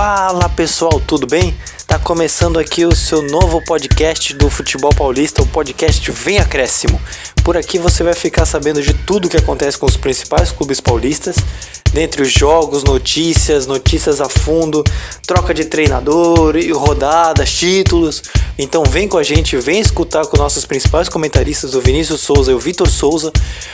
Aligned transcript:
Fala 0.00 0.48
pessoal, 0.50 1.02
tudo 1.04 1.26
bem? 1.26 1.52
Tá 1.84 1.98
começando 1.98 2.56
aqui 2.56 2.84
o 2.84 2.94
seu 2.94 3.20
novo 3.20 3.60
podcast 3.64 4.32
do 4.32 4.48
Futebol 4.48 4.94
Paulista, 4.94 5.42
o 5.42 5.46
podcast 5.48 6.08
Vem 6.12 6.38
Acréscimo. 6.38 7.00
Por 7.44 7.56
aqui 7.56 7.80
você 7.80 8.04
vai 8.04 8.14
ficar 8.14 8.46
sabendo 8.46 8.80
de 8.80 8.94
tudo 8.94 9.28
que 9.28 9.36
acontece 9.36 9.76
com 9.76 9.86
os 9.86 9.96
principais 9.96 10.52
clubes 10.52 10.80
paulistas, 10.80 11.34
dentre 11.92 12.22
os 12.22 12.30
jogos, 12.30 12.84
notícias, 12.84 13.66
notícias 13.66 14.20
a 14.20 14.28
fundo, 14.28 14.84
troca 15.26 15.52
de 15.52 15.64
treinador, 15.64 16.54
rodadas, 16.74 17.52
títulos. 17.52 18.22
Então 18.56 18.84
vem 18.84 19.08
com 19.08 19.18
a 19.18 19.24
gente, 19.24 19.56
vem 19.56 19.80
escutar 19.80 20.24
com 20.26 20.36
nossos 20.36 20.64
principais 20.64 21.08
comentaristas, 21.08 21.74
o 21.74 21.80
Vinícius 21.80 22.20
Souza 22.20 22.52
e 22.52 22.54
o 22.54 22.60
Vitor 22.60 22.88
Souza, 22.88 23.32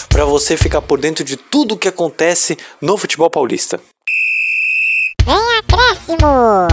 para 0.09 0.25
você 0.25 0.57
ficar 0.57 0.81
por 0.81 0.99
dentro 0.99 1.23
de 1.23 1.37
tudo 1.37 1.75
o 1.75 1.79
que 1.79 1.87
acontece 1.87 2.57
no 2.81 2.97
futebol 2.97 3.29
paulista. 3.29 3.79
Acréscimo! 6.05 6.68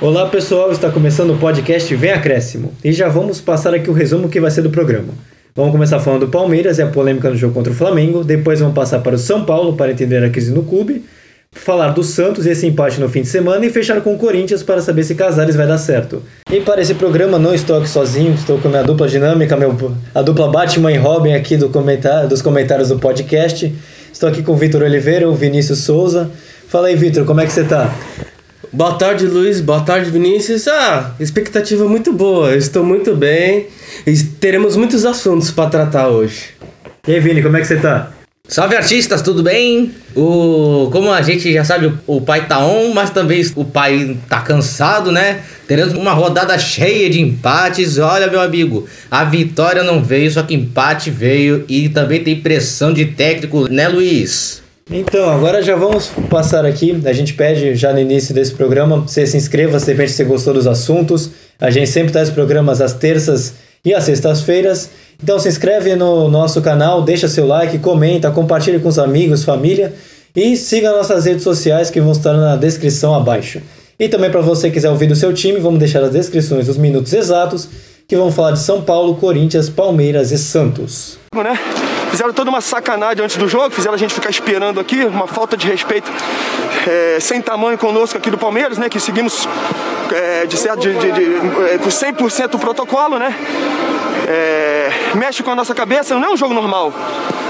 Olá 0.00 0.28
pessoal, 0.28 0.72
está 0.72 0.90
começando 0.90 1.32
o 1.32 1.38
podcast 1.38 1.94
Vem 1.94 2.10
Acréscimo 2.10 2.72
e 2.82 2.92
já 2.92 3.08
vamos 3.08 3.40
passar 3.40 3.72
aqui 3.72 3.88
o 3.88 3.92
resumo 3.92 4.28
que 4.28 4.40
vai 4.40 4.50
ser 4.50 4.62
do 4.62 4.70
programa. 4.70 5.14
Vamos 5.54 5.70
começar 5.70 6.00
falando 6.00 6.26
do 6.26 6.28
Palmeiras 6.28 6.78
e 6.78 6.82
a 6.82 6.86
polêmica 6.88 7.30
no 7.30 7.36
jogo 7.36 7.54
contra 7.54 7.72
o 7.72 7.76
Flamengo, 7.76 8.24
depois 8.24 8.58
vamos 8.58 8.74
passar 8.74 9.00
para 9.00 9.14
o 9.14 9.18
São 9.18 9.44
Paulo 9.44 9.76
para 9.76 9.92
entender 9.92 10.24
a 10.24 10.30
crise 10.30 10.52
no 10.52 10.64
clube, 10.64 11.04
falar 11.52 11.90
do 11.90 12.02
Santos 12.02 12.44
e 12.44 12.50
esse 12.50 12.66
empate 12.66 13.00
no 13.00 13.08
fim 13.08 13.22
de 13.22 13.28
semana 13.28 13.64
e 13.64 13.70
fechar 13.70 14.00
com 14.00 14.14
o 14.14 14.18
Corinthians 14.18 14.62
para 14.62 14.80
saber 14.80 15.04
se 15.04 15.14
Casares 15.14 15.54
vai 15.54 15.66
dar 15.66 15.78
certo. 15.78 16.22
E 16.50 16.60
para 16.60 16.82
esse 16.82 16.94
programa 16.94 17.38
não 17.38 17.54
estou 17.54 17.78
aqui 17.78 17.88
sozinho, 17.88 18.34
estou 18.34 18.58
com 18.58 18.68
a 18.68 18.70
minha 18.70 18.82
dupla 18.82 19.06
dinâmica, 19.06 19.56
meu, 19.56 19.76
a 20.14 20.22
dupla 20.22 20.50
Batman 20.50 20.90
e 20.90 20.96
Robin 20.96 21.34
aqui 21.34 21.56
do 21.56 21.68
comentário, 21.68 22.28
dos 22.28 22.42
comentários 22.42 22.88
do 22.88 22.98
podcast. 22.98 23.72
Estou 24.12 24.28
aqui 24.28 24.42
com 24.42 24.52
o 24.52 24.56
Vitor 24.56 24.82
Oliveira, 24.82 25.28
o 25.28 25.34
Vinícius 25.34 25.80
Souza. 25.80 26.30
Fala 26.68 26.88
aí, 26.88 26.96
Vitor, 26.96 27.24
como 27.24 27.40
é 27.40 27.46
que 27.46 27.52
você 27.52 27.62
está? 27.62 27.94
Boa 28.72 28.94
tarde, 28.94 29.26
Luiz. 29.26 29.60
Boa 29.60 29.80
tarde, 29.80 30.10
Vinícius. 30.10 30.66
Ah, 30.66 31.14
expectativa 31.20 31.86
muito 31.86 32.12
boa. 32.12 32.50
Eu 32.50 32.58
estou 32.58 32.82
muito 32.82 33.14
bem. 33.14 33.66
E 34.06 34.16
teremos 34.16 34.76
muitos 34.76 35.04
assuntos 35.04 35.50
para 35.50 35.68
tratar 35.68 36.08
hoje. 36.08 36.50
E 37.06 37.12
aí, 37.12 37.20
Vini, 37.20 37.42
como 37.42 37.56
é 37.56 37.60
que 37.60 37.66
você 37.66 37.76
tá? 37.76 38.10
Salve 38.48 38.74
artistas, 38.74 39.22
tudo 39.22 39.40
bem? 39.40 39.94
O, 40.16 40.90
como 40.90 41.12
a 41.12 41.22
gente 41.22 41.50
já 41.52 41.64
sabe, 41.64 41.92
o, 42.06 42.20
pai 42.20 42.46
tá 42.46 42.58
on, 42.58 42.92
mas 42.92 43.08
também 43.08 43.40
o 43.54 43.64
pai 43.64 44.16
tá 44.28 44.40
cansado, 44.40 45.12
né? 45.12 45.42
Teremos 45.66 45.94
uma 45.94 46.12
rodada 46.12 46.58
cheia 46.58 47.08
de 47.08 47.20
empates. 47.20 47.98
Olha, 47.98 48.26
meu 48.26 48.40
amigo, 48.40 48.86
a 49.08 49.24
vitória 49.24 49.84
não 49.84 50.02
veio, 50.02 50.30
só 50.30 50.42
que 50.42 50.54
empate 50.54 51.08
veio 51.08 51.64
e 51.68 51.88
também 51.88 52.22
tem 52.22 52.40
pressão 52.40 52.92
de 52.92 53.06
técnico, 53.06 53.68
né, 53.72 53.86
Luiz? 53.86 54.60
Então, 54.90 55.30
agora 55.30 55.62
já 55.62 55.76
vamos 55.76 56.10
passar 56.28 56.66
aqui. 56.66 57.00
A 57.06 57.12
gente 57.12 57.34
pede 57.34 57.76
já 57.76 57.92
no 57.92 58.00
início 58.00 58.34
desse 58.34 58.52
programa, 58.52 59.02
você 59.02 59.24
se 59.24 59.36
inscreva 59.36 59.78
se 59.78 59.86
de 59.86 59.92
repente 59.92 60.12
você 60.12 60.24
gostou 60.24 60.52
dos 60.52 60.66
assuntos. 60.66 61.30
A 61.60 61.70
gente 61.70 61.88
sempre 61.88 62.12
traz 62.12 62.28
programas 62.28 62.80
às 62.80 62.92
terças 62.92 63.54
e 63.84 63.94
às 63.94 64.02
sextas-feiras. 64.04 64.90
Então 65.22 65.38
se 65.38 65.48
inscreve 65.48 65.94
no 65.94 66.28
nosso 66.28 66.60
canal, 66.60 67.02
deixa 67.02 67.28
seu 67.28 67.46
like, 67.46 67.78
comenta, 67.78 68.30
compartilhe 68.30 68.80
com 68.80 68.88
os 68.88 68.98
amigos, 68.98 69.44
família 69.44 69.94
e 70.34 70.56
siga 70.56 70.90
nossas 70.90 71.26
redes 71.26 71.44
sociais 71.44 71.90
que 71.90 72.00
vão 72.00 72.12
estar 72.12 72.32
na 72.32 72.56
descrição 72.56 73.14
abaixo. 73.14 73.60
E 73.98 74.08
também 74.08 74.30
para 74.30 74.40
você 74.40 74.68
que 74.68 74.74
quiser 74.74 74.90
ouvir 74.90 75.06
do 75.06 75.14
seu 75.14 75.32
time, 75.32 75.60
vamos 75.60 75.78
deixar 75.78 76.02
as 76.02 76.10
descrições 76.10 76.66
dos 76.66 76.76
minutos 76.76 77.12
exatos 77.12 77.68
que 78.08 78.16
vão 78.16 78.32
falar 78.32 78.52
de 78.52 78.58
São 78.58 78.82
Paulo, 78.82 79.14
Corinthians, 79.14 79.68
Palmeiras 79.68 80.32
e 80.32 80.38
Santos. 80.38 81.18
Né? 81.34 81.58
Fizeram 82.10 82.32
toda 82.32 82.50
uma 82.50 82.60
sacanagem 82.60 83.24
antes 83.24 83.36
do 83.36 83.48
jogo, 83.48 83.70
fizeram 83.70 83.94
a 83.94 83.98
gente 83.98 84.12
ficar 84.12 84.28
esperando 84.28 84.80
aqui, 84.80 85.04
uma 85.04 85.26
falta 85.26 85.56
de 85.56 85.66
respeito 85.66 86.10
é, 86.86 87.18
sem 87.20 87.40
tamanho 87.40 87.78
conosco 87.78 88.18
aqui 88.18 88.30
do 88.30 88.36
Palmeiras, 88.36 88.76
né? 88.76 88.88
Que 88.88 89.00
seguimos 89.00 89.48
é, 90.12 90.46
de 90.46 90.56
certo, 90.56 90.80
de, 90.80 90.92
de, 90.92 91.12
de, 91.12 91.22
é, 91.70 91.78
100% 91.78 92.54
o 92.54 92.58
protocolo, 92.58 93.18
né? 93.18 93.34
É, 94.28 94.90
mexe 95.14 95.42
com 95.42 95.50
a 95.50 95.56
nossa 95.56 95.74
cabeça, 95.74 96.14
não 96.18 96.28
é 96.28 96.32
um 96.32 96.36
jogo 96.36 96.54
normal. 96.54 96.92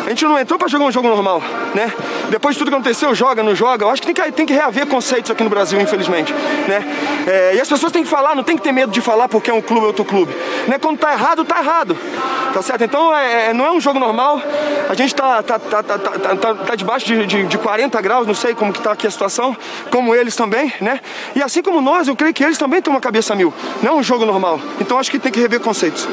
A 0.04 0.08
gente 0.08 0.24
não 0.24 0.38
entrou 0.38 0.58
para 0.58 0.68
jogar 0.68 0.84
um 0.84 0.90
jogo 0.90 1.08
normal, 1.08 1.40
né? 1.74 1.92
Depois 2.28 2.54
de 2.54 2.58
tudo 2.58 2.70
que 2.70 2.74
aconteceu, 2.74 3.14
joga, 3.14 3.42
não 3.42 3.54
joga. 3.54 3.84
Eu 3.84 3.90
acho 3.90 4.02
que 4.02 4.12
tem 4.12 4.14
que, 4.14 4.32
tem 4.32 4.46
que 4.46 4.52
reaver 4.52 4.86
conceitos 4.86 5.30
aqui 5.30 5.44
no 5.44 5.50
Brasil, 5.50 5.80
infelizmente, 5.80 6.34
né? 6.66 6.84
É, 7.26 7.54
e 7.54 7.60
as 7.60 7.68
pessoas 7.68 7.92
têm 7.92 8.02
que 8.02 8.08
falar, 8.08 8.34
não 8.34 8.42
tem 8.42 8.56
que 8.56 8.62
ter 8.62 8.72
medo 8.72 8.90
de 8.90 9.00
falar 9.00 9.28
porque 9.28 9.50
é 9.50 9.54
um 9.54 9.62
clube 9.62 9.82
ou 9.82 9.86
outro 9.88 10.04
clube. 10.04 10.34
Né? 10.66 10.78
Quando 10.78 10.98
tá 10.98 11.12
errado, 11.12 11.44
tá 11.44 11.60
errado. 11.60 11.96
Tá 12.52 12.60
certo? 12.60 12.82
Então 12.82 13.16
é, 13.16 13.50
é 13.50 13.52
não 13.54 13.64
é 13.64 13.70
um 13.70 13.80
jogo 13.80 13.98
normal. 13.98 14.42
A 14.88 14.94
gente 14.94 15.14
tá, 15.14 15.42
tá, 15.42 15.58
tá, 15.58 15.82
tá, 15.82 15.98
tá, 15.98 16.36
tá, 16.36 16.54
tá 16.54 16.74
debaixo 16.74 17.06
de, 17.06 17.26
de, 17.26 17.46
de 17.46 17.58
40 17.58 18.00
graus, 18.00 18.26
não 18.26 18.34
sei 18.34 18.54
como 18.54 18.72
que 18.72 18.80
tá 18.80 18.92
aqui 18.92 19.06
a 19.06 19.10
situação, 19.10 19.56
como 19.90 20.14
eles 20.14 20.34
também, 20.34 20.72
né? 20.80 21.00
E 21.34 21.42
assim 21.42 21.62
como 21.62 21.80
nós, 21.80 22.08
eu 22.08 22.16
creio 22.16 22.34
que 22.34 22.42
eles 22.42 22.58
também 22.58 22.82
têm 22.82 22.92
uma 22.92 23.00
cabeça 23.00 23.34
mil. 23.34 23.54
Não 23.82 23.92
é 23.92 23.94
um 23.94 24.02
jogo 24.02 24.26
normal. 24.26 24.60
Então 24.80 24.98
acho 24.98 25.10
que 25.10 25.18
tem 25.18 25.30
que 25.30 25.40
rever 25.40 25.60
conceitos. 25.60 26.08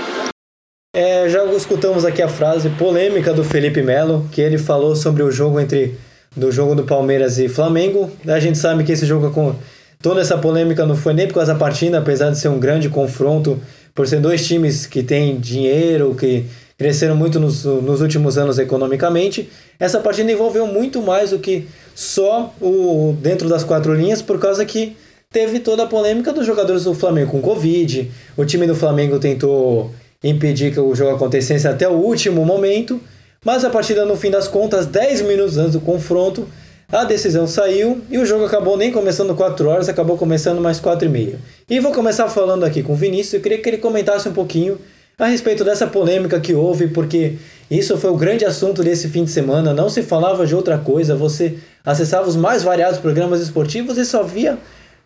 É, 0.92 1.30
já 1.30 1.46
escutamos 1.54 2.04
aqui 2.04 2.20
a 2.20 2.28
frase 2.28 2.68
polêmica 2.72 3.32
do 3.32 3.44
Felipe 3.44 3.80
Melo, 3.84 4.28
que 4.32 4.42
ele 4.42 4.58
falou 4.58 4.96
sobre 4.96 5.22
o 5.22 5.32
jogo 5.32 5.60
entre 5.60 5.96
do 6.36 6.52
jogo 6.52 6.74
do 6.74 6.84
Palmeiras 6.84 7.38
e 7.38 7.48
Flamengo. 7.48 8.10
A 8.28 8.40
gente 8.40 8.58
sabe 8.58 8.84
que 8.84 8.92
esse 8.92 9.06
jogo 9.06 9.30
com 9.30 9.54
toda 10.02 10.20
essa 10.20 10.36
polêmica 10.36 10.88
não 10.88 10.96
foi 10.96 11.14
nem 11.14 11.28
por 11.28 11.36
causa 11.36 11.54
da 11.54 11.60
partida, 11.60 12.00
apesar 12.00 12.32
de 12.32 12.40
ser 12.40 12.48
um 12.48 12.60
grande 12.60 12.90
confronto, 12.90 13.62
por 13.94 14.08
ser 14.08 14.20
dois 14.20 14.48
times 14.48 14.88
que 14.88 15.04
têm 15.04 15.40
dinheiro, 15.40 16.16
que 16.16 16.48
cresceram 16.76 17.16
muito 17.16 17.40
nos, 17.40 17.66
nos 17.66 18.02
últimos 18.02 18.40
anos 18.40 18.58
economicamente. 18.58 19.48
Essa 19.80 20.00
partida 20.00 20.32
envolveu 20.32 20.66
muito 20.66 21.04
mais 21.04 21.30
do 21.30 21.38
que 21.38 21.68
só 21.94 22.52
o 22.60 23.16
dentro 23.22 23.48
das 23.48 23.64
quatro 23.64 23.94
linhas, 23.94 24.24
por 24.24 24.40
causa 24.40 24.66
que 24.66 24.98
teve 25.32 25.60
toda 25.60 25.84
a 25.84 25.86
polêmica 25.86 26.34
dos 26.34 26.48
jogadores 26.48 26.86
do 26.86 26.96
Flamengo 26.96 27.30
com 27.30 27.42
Covid. 27.42 28.10
O 28.36 28.44
time 28.44 28.66
do 28.66 28.74
Flamengo 28.74 29.20
tentou 29.20 29.94
impedir 30.24 30.74
que 30.74 30.80
o 30.80 30.94
jogo 30.94 31.16
acontecesse 31.16 31.68
até 31.68 31.88
o 31.88 31.94
último 31.94 32.46
momento, 32.46 33.00
mas 33.44 33.64
a 33.64 33.70
partida 33.70 34.06
no 34.06 34.16
fim 34.16 34.30
das 34.30 34.48
contas, 34.48 34.86
10 34.86 35.22
minutos 35.22 35.58
antes 35.58 35.74
do 35.74 35.80
confronto, 35.80 36.48
a 36.92 37.04
decisão 37.04 37.48
saiu 37.48 38.02
e 38.10 38.18
o 38.18 38.26
jogo 38.26 38.46
acabou 38.46 38.76
nem 38.76 38.92
começando 38.92 39.34
4 39.36 39.70
horas, 39.70 39.88
acabou 39.88 40.18
começando 40.18 40.60
mais 40.60 40.80
4 40.80 41.08
e 41.08 41.10
meia. 41.10 41.40
E 41.70 41.80
vou 41.80 41.94
começar 41.94 42.28
falando 42.28 42.66
aqui 42.66 42.84
com 42.84 42.94
o 42.94 42.96
Vinícius, 42.96 43.36
eu 43.36 43.42
queria 43.42 43.60
que 43.60 43.70
ele 43.70 43.78
comentasse 43.78 44.28
um 44.28 44.34
pouquinho 44.34 44.78
a 45.18 45.26
respeito 45.26 45.64
dessa 45.64 45.86
polêmica 45.86 46.40
que 46.40 46.54
houve, 46.54 46.88
porque 46.88 47.36
isso 47.70 47.98
foi 47.98 48.10
o 48.10 48.16
grande 48.16 48.44
assunto 48.44 48.82
desse 48.82 49.08
fim 49.10 49.24
de 49.24 49.32
semana, 49.32 49.74
não 49.74 49.90
se 49.90 50.02
falava 50.02 50.48
de 50.48 50.56
outra 50.56 50.78
coisa, 50.78 51.16
você 51.16 51.60
acessava 51.86 52.28
os 52.28 52.36
mais 52.36 52.64
variados 52.64 53.00
programas 53.00 53.40
esportivos 53.40 53.98
e 53.98 54.06
só 54.06 54.24
via 54.24 54.58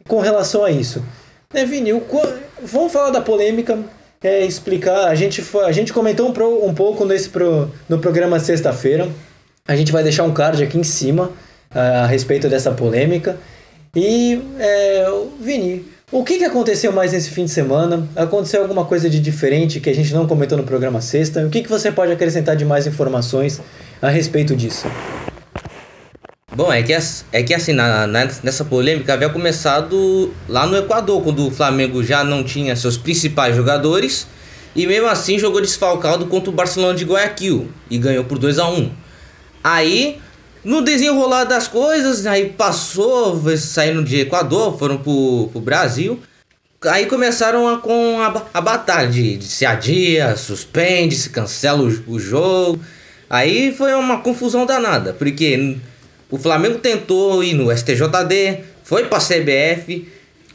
com 0.07 0.19
relação 0.19 0.63
a 0.63 0.71
isso. 0.71 1.03
Né, 1.53 1.65
Vini, 1.65 1.91
vamos 2.63 2.93
falar 2.93 3.09
da 3.09 3.21
polêmica, 3.21 3.77
é, 4.23 4.45
explicar. 4.45 5.07
A 5.07 5.15
gente, 5.15 5.43
a 5.65 5.71
gente 5.71 5.91
comentou 5.91 6.29
um, 6.29 6.33
pro, 6.33 6.65
um 6.65 6.73
pouco 6.73 7.05
nesse 7.05 7.29
pro, 7.29 7.69
no 7.89 7.99
programa 7.99 8.39
sexta-feira. 8.39 9.09
A 9.67 9.75
gente 9.75 9.91
vai 9.91 10.03
deixar 10.03 10.23
um 10.23 10.33
card 10.33 10.63
aqui 10.63 10.77
em 10.77 10.83
cima 10.83 11.31
a, 11.69 12.03
a 12.03 12.05
respeito 12.05 12.47
dessa 12.47 12.71
polêmica. 12.71 13.37
E, 13.95 14.41
é, 14.57 15.05
Vini, 15.39 15.85
o 16.11 16.23
que, 16.23 16.37
que 16.37 16.45
aconteceu 16.45 16.91
mais 16.91 17.11
nesse 17.11 17.29
fim 17.29 17.45
de 17.45 17.51
semana? 17.51 18.07
Aconteceu 18.15 18.61
alguma 18.61 18.85
coisa 18.85 19.09
de 19.09 19.19
diferente 19.19 19.79
que 19.79 19.89
a 19.89 19.95
gente 19.95 20.13
não 20.13 20.27
comentou 20.27 20.57
no 20.57 20.63
programa 20.63 21.01
sexta? 21.01 21.45
O 21.45 21.49
que, 21.49 21.61
que 21.61 21.69
você 21.69 21.91
pode 21.91 22.11
acrescentar 22.11 22.55
de 22.55 22.65
mais 22.65 22.87
informações 22.87 23.61
a 24.01 24.09
respeito 24.09 24.55
disso? 24.55 24.87
Bom, 26.55 26.71
é 26.71 26.83
que, 26.83 26.93
é 27.31 27.41
que 27.41 27.51
assim, 27.51 27.73
na, 27.73 28.05
na, 28.05 28.25
nessa 28.43 28.63
polêmica 28.63 29.13
havia 29.13 29.27
começado 29.27 30.31
lá 30.47 30.67
no 30.67 30.77
Equador, 30.77 31.23
quando 31.23 31.47
o 31.47 31.51
Flamengo 31.51 32.03
já 32.03 32.23
não 32.23 32.43
tinha 32.43 32.75
seus 32.75 32.95
principais 32.95 33.55
jogadores 33.55 34.27
e 34.75 34.85
mesmo 34.85 35.07
assim 35.07 35.39
jogou 35.39 35.61
desfalcado 35.61 36.27
contra 36.27 36.51
o 36.51 36.53
Barcelona 36.53 36.93
de 36.93 37.05
Guayaquil 37.05 37.69
e 37.89 37.97
ganhou 37.97 38.23
por 38.23 38.37
2 38.37 38.59
a 38.59 38.69
1 38.69 38.91
Aí, 39.63 40.19
no 40.63 40.83
desenrolar 40.83 41.45
das 41.45 41.67
coisas, 41.67 42.27
aí 42.27 42.49
passou, 42.49 43.41
saindo 43.57 44.03
de 44.03 44.19
Equador, 44.19 44.77
foram 44.77 44.97
pro, 44.97 45.49
pro 45.51 45.61
Brasil. 45.61 46.19
Aí 46.83 47.07
começaram 47.07 47.67
a, 47.67 47.79
com 47.79 48.21
a, 48.21 48.43
a 48.53 48.61
batalha 48.61 49.07
de, 49.07 49.37
de, 49.37 49.45
se 49.45 49.65
adia, 49.65 50.35
suspende, 50.35 51.15
se 51.15 51.29
cancela 51.31 51.81
o, 51.81 52.13
o 52.13 52.19
jogo. 52.19 52.79
Aí 53.27 53.73
foi 53.73 53.95
uma 53.95 54.19
confusão 54.19 54.65
danada, 54.65 55.13
porque 55.13 55.77
o 56.33 56.37
Flamengo 56.39 56.79
tentou 56.79 57.43
ir 57.43 57.53
no 57.53 57.71
STJD, 57.71 58.61
foi 58.83 59.05
para 59.05 59.19
a 59.19 59.21
CBF 59.21 60.07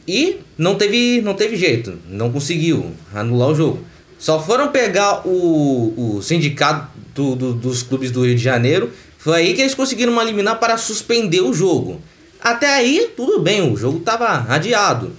e 0.05 0.39
não 0.57 0.75
teve, 0.75 1.21
não 1.21 1.33
teve 1.33 1.55
jeito, 1.55 1.97
não 2.09 2.29
conseguiu 2.33 2.91
anular 3.15 3.47
o 3.47 3.55
jogo. 3.55 3.79
Só 4.17 4.43
foram 4.43 4.73
pegar 4.73 5.25
o, 5.25 6.17
o 6.17 6.21
sindicato 6.21 6.89
do, 7.15 7.33
do, 7.33 7.53
dos 7.53 7.81
clubes 7.81 8.11
do 8.11 8.25
Rio 8.25 8.35
de 8.35 8.43
Janeiro, 8.43 8.91
foi 9.17 9.39
aí 9.39 9.53
que 9.53 9.61
eles 9.61 9.73
conseguiram 9.73 10.11
uma 10.11 10.21
liminar 10.21 10.59
para 10.59 10.77
suspender 10.77 11.39
o 11.39 11.53
jogo. 11.53 12.01
Até 12.43 12.67
aí, 12.75 13.13
tudo 13.15 13.39
bem, 13.39 13.61
o 13.61 13.77
jogo 13.77 13.99
estava 13.99 14.53
adiado. 14.53 15.13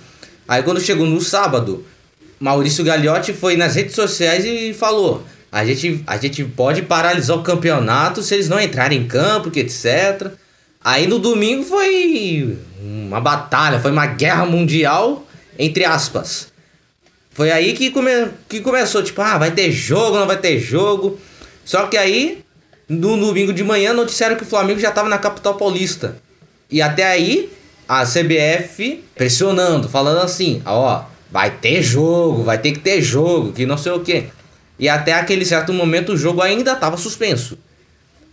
Aí 0.46 0.62
quando 0.62 0.78
chegou 0.78 1.06
no 1.06 1.22
sábado, 1.22 1.86
Maurício 2.38 2.84
Gagliotti 2.84 3.32
foi 3.32 3.56
nas 3.56 3.76
redes 3.76 3.94
sociais 3.94 4.44
e 4.44 4.74
falou: 4.74 5.24
a 5.50 5.64
gente, 5.64 6.04
a 6.06 6.18
gente 6.18 6.44
pode 6.44 6.82
paralisar 6.82 7.38
o 7.38 7.42
campeonato 7.42 8.22
se 8.22 8.34
eles 8.34 8.50
não 8.50 8.60
entrarem 8.60 9.00
em 9.00 9.06
campo, 9.06 9.50
etc. 9.58 10.38
Aí 10.82 11.06
no 11.06 11.18
domingo 11.18 11.62
foi 11.62 12.58
uma 12.80 13.20
batalha, 13.20 13.78
foi 13.80 13.90
uma 13.90 14.06
guerra 14.06 14.46
mundial, 14.46 15.26
entre 15.58 15.84
aspas. 15.84 16.50
Foi 17.30 17.50
aí 17.50 17.74
que, 17.74 17.90
come, 17.90 18.10
que 18.48 18.60
começou, 18.60 19.02
tipo, 19.02 19.20
ah, 19.20 19.38
vai 19.38 19.50
ter 19.50 19.70
jogo, 19.70 20.18
não 20.18 20.26
vai 20.26 20.38
ter 20.38 20.58
jogo. 20.58 21.18
Só 21.64 21.86
que 21.86 21.96
aí, 21.96 22.42
no 22.88 23.16
domingo 23.16 23.52
de 23.52 23.62
manhã, 23.62 23.92
noticiaram 23.92 24.36
que 24.36 24.42
o 24.42 24.46
Flamengo 24.46 24.80
já 24.80 24.88
estava 24.88 25.08
na 25.08 25.18
capital 25.18 25.54
paulista. 25.54 26.16
E 26.70 26.80
até 26.80 27.04
aí, 27.04 27.52
a 27.88 28.04
CBF 28.04 29.04
pressionando, 29.14 29.88
falando 29.88 30.20
assim, 30.20 30.62
ó, 30.64 31.04
vai 31.30 31.50
ter 31.50 31.82
jogo, 31.82 32.42
vai 32.42 32.58
ter 32.58 32.72
que 32.72 32.78
ter 32.78 33.02
jogo, 33.02 33.52
que 33.52 33.66
não 33.66 33.76
sei 33.76 33.92
o 33.92 34.00
que. 34.00 34.26
E 34.78 34.88
até 34.88 35.12
aquele 35.12 35.44
certo 35.44 35.72
momento 35.72 36.12
o 36.12 36.16
jogo 36.16 36.40
ainda 36.40 36.72
estava 36.72 36.96
suspenso. 36.96 37.58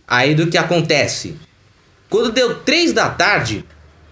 Aí 0.06 0.34
do 0.34 0.46
que 0.46 0.56
acontece? 0.56 1.36
Quando 2.08 2.32
deu 2.32 2.54
3 2.60 2.92
da 2.92 3.08
tarde, 3.08 3.64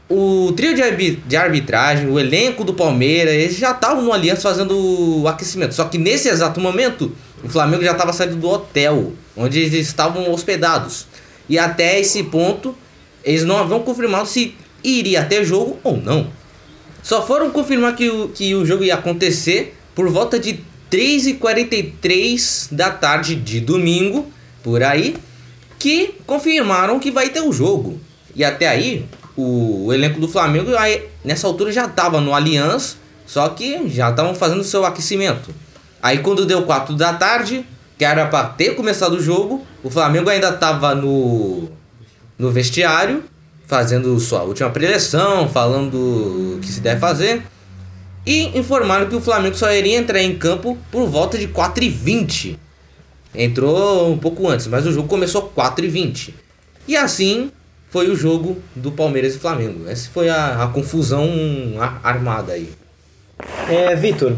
o 0.09 0.53
trio 0.57 0.75
de, 0.75 1.37
arbitragem, 1.37 2.09
o 2.09 2.19
elenco 2.19 2.63
do 2.63 2.75
Palmeiras, 2.75 3.35
eles 3.35 3.57
já 3.57 3.73
estavam 3.73 4.03
no 4.03 4.13
Aliança 4.13 4.43
fazendo 4.43 4.77
o 5.23 5.27
aquecimento. 5.27 5.75
Só 5.75 5.85
que 5.87 5.99
nesse 5.99 6.29
exato 6.29 6.61
momento, 6.61 7.11
o 7.43 7.49
Flamengo 7.49 7.83
já 7.83 7.93
estava 7.93 8.13
saindo 8.13 8.37
do 8.37 8.49
hotel 8.49 9.13
onde 9.37 9.61
eles 9.61 9.75
estavam 9.75 10.31
hospedados. 10.33 11.07
E 11.49 11.59
até 11.59 11.99
esse 11.99 12.23
ponto, 12.25 12.77
eles 13.25 13.45
não 13.45 13.59
haviam 13.59 13.81
confirmado 13.81 14.27
se 14.27 14.55
iria 14.83 15.25
ter 15.25 15.45
jogo 15.45 15.79
ou 15.83 15.97
não. 15.97 16.29
Só 17.03 17.27
foram 17.27 17.51
confirmar 17.51 17.95
que 17.97 18.09
o, 18.09 18.29
que 18.29 18.55
o 18.55 18.65
jogo 18.65 18.85
ia 18.85 18.95
acontecer 18.95 19.77
por 19.95 20.09
volta 20.09 20.39
de 20.39 20.61
3h43 20.91 22.69
da 22.71 22.91
tarde 22.91 23.35
de 23.35 23.61
domingo, 23.61 24.31
por 24.63 24.83
aí, 24.83 25.17
que 25.79 26.15
confirmaram 26.27 26.99
que 26.99 27.11
vai 27.11 27.29
ter 27.29 27.41
o 27.41 27.53
jogo. 27.53 28.01
E 28.35 28.45
até 28.45 28.69
aí, 28.69 29.07
o, 29.37 29.87
o 29.87 29.93
elenco 29.93 30.21
do 30.21 30.29
Flamengo 30.29 30.75
aí, 30.77 31.05
nessa 31.25 31.47
altura 31.47 31.73
já 31.73 31.87
estava 31.87 32.21
no 32.21 32.35
Allianz, 32.35 32.97
só 33.27 33.49
que 33.49 33.89
já 33.89 34.11
estavam 34.11 34.35
fazendo 34.35 34.65
seu 34.65 34.85
aquecimento. 34.85 35.55
Aí 36.03 36.19
quando 36.19 36.47
deu 36.47 36.63
4 36.63 36.95
da 36.95 37.13
tarde, 37.13 37.65
que 37.99 38.05
era 38.05 38.27
para 38.27 38.49
ter 38.49 38.75
começado 38.75 39.15
o 39.15 39.23
jogo, 39.23 39.67
o 39.83 39.91
Flamengo 39.91 40.31
ainda 40.31 40.51
estava 40.51 40.95
no, 40.95 41.69
no 42.39 42.51
vestiário, 42.51 43.25
fazendo 43.67 44.19
sua 44.21 44.43
última 44.43 44.71
preleção, 44.71 45.49
falando 45.49 45.97
o 45.97 46.59
que 46.61 46.69
se 46.69 46.81
deve 46.81 47.01
fazer. 47.01 47.43
E 48.25 48.59
informaram 48.59 49.07
que 49.07 49.15
o 49.15 49.21
Flamengo 49.21 49.57
só 49.57 49.73
iria 49.73 49.97
entrar 49.97 50.21
em 50.21 50.37
campo 50.37 50.77
por 50.91 51.09
volta 51.09 51.39
de 51.39 51.49
4h20. 51.49 52.59
Entrou 53.37 54.11
um 54.11 54.19
pouco 54.19 54.49
antes, 54.49 54.67
mas 54.67 54.87
o 54.87 54.93
jogo 54.93 55.09
começou 55.09 55.53
4h20. 55.55 56.33
E 56.89 56.97
assim 56.97 57.51
foi 57.91 58.09
o 58.11 58.17
jogo 58.17 58.57
do 58.75 58.91
Palmeiras 58.91 59.35
e 59.35 59.39
Flamengo. 59.39 59.89
Essa 59.89 60.09
foi 60.11 60.29
a, 60.29 60.65
a 60.65 60.69
confusão 60.69 61.29
armada 62.03 62.53
aí. 62.53 62.71
É, 63.69 63.95
Vitor, 63.95 64.35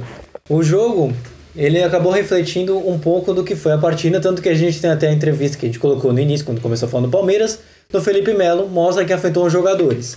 o 0.49 0.62
jogo 0.62 1.15
ele 1.56 1.83
acabou 1.83 2.12
refletindo 2.12 2.79
um 2.89 2.99
pouco 2.99 3.33
do 3.33 3.43
que 3.43 3.56
foi 3.56 3.73
a 3.73 3.79
partida, 3.79 4.21
tanto 4.21 4.41
que 4.43 4.49
a 4.49 4.55
gente 4.55 4.81
tem 4.81 4.91
até 4.91 5.09
a 5.09 5.12
entrevista 5.12 5.56
que 5.56 5.67
a 5.67 5.69
gente 5.69 5.79
colocou 5.79 6.12
no 6.12 6.21
início, 6.21 6.47
quando 6.47 6.61
começou 6.61 6.89
falando 6.89 7.06
do 7.06 7.12
Palmeiras, 7.12 7.59
do 7.91 8.01
Felipe 8.01 8.33
Melo, 8.33 8.69
mostra 8.69 9.05
que 9.05 9.12
afetou 9.12 9.47
os 9.47 9.53
jogadores. 9.53 10.17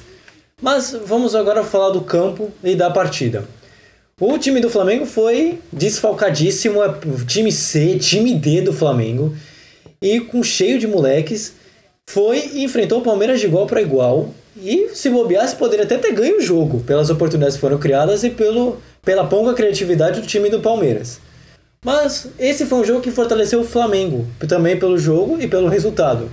Mas 0.61 0.95
vamos 1.05 1.33
agora 1.33 1.63
falar 1.63 1.89
do 1.89 2.01
campo 2.01 2.51
e 2.63 2.75
da 2.75 2.91
partida. 2.91 3.45
O 4.23 4.37
time 4.37 4.59
do 4.59 4.69
Flamengo 4.69 5.07
foi 5.07 5.57
desfalcadíssimo, 5.73 6.83
é 6.83 6.93
time 7.25 7.51
C, 7.51 7.97
time 7.97 8.35
D 8.35 8.61
do 8.61 8.71
Flamengo, 8.71 9.35
e 9.99 10.19
com 10.19 10.43
cheio 10.43 10.77
de 10.77 10.85
moleques, 10.85 11.53
foi 12.07 12.51
e 12.53 12.63
enfrentou 12.63 12.99
o 12.99 13.01
Palmeiras 13.01 13.39
de 13.39 13.47
igual 13.47 13.65
para 13.65 13.81
igual. 13.81 14.29
E 14.61 14.89
se 14.93 15.09
bobeasse, 15.09 15.55
poderia 15.55 15.85
até 15.85 15.97
ter 15.97 16.13
ganho 16.13 16.37
o 16.37 16.41
jogo, 16.41 16.81
pelas 16.81 17.09
oportunidades 17.09 17.55
que 17.55 17.61
foram 17.61 17.79
criadas 17.79 18.23
e 18.23 18.29
pelo, 18.29 18.77
pela 19.03 19.25
pouca 19.25 19.55
criatividade 19.55 20.21
do 20.21 20.27
time 20.27 20.49
do 20.49 20.59
Palmeiras. 20.59 21.19
Mas 21.83 22.27
esse 22.37 22.67
foi 22.67 22.77
um 22.77 22.85
jogo 22.85 23.01
que 23.01 23.09
fortaleceu 23.09 23.61
o 23.61 23.65
Flamengo, 23.65 24.27
também 24.47 24.77
pelo 24.77 24.99
jogo 24.99 25.41
e 25.41 25.47
pelo 25.47 25.67
resultado. 25.67 26.29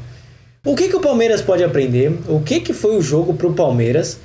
O 0.62 0.76
que, 0.76 0.88
que 0.88 0.96
o 0.96 1.00
Palmeiras 1.00 1.40
pode 1.40 1.64
aprender? 1.64 2.12
O 2.28 2.40
que, 2.40 2.60
que 2.60 2.74
foi 2.74 2.98
o 2.98 3.00
jogo 3.00 3.32
para 3.32 3.46
o 3.46 3.54
Palmeiras 3.54 4.18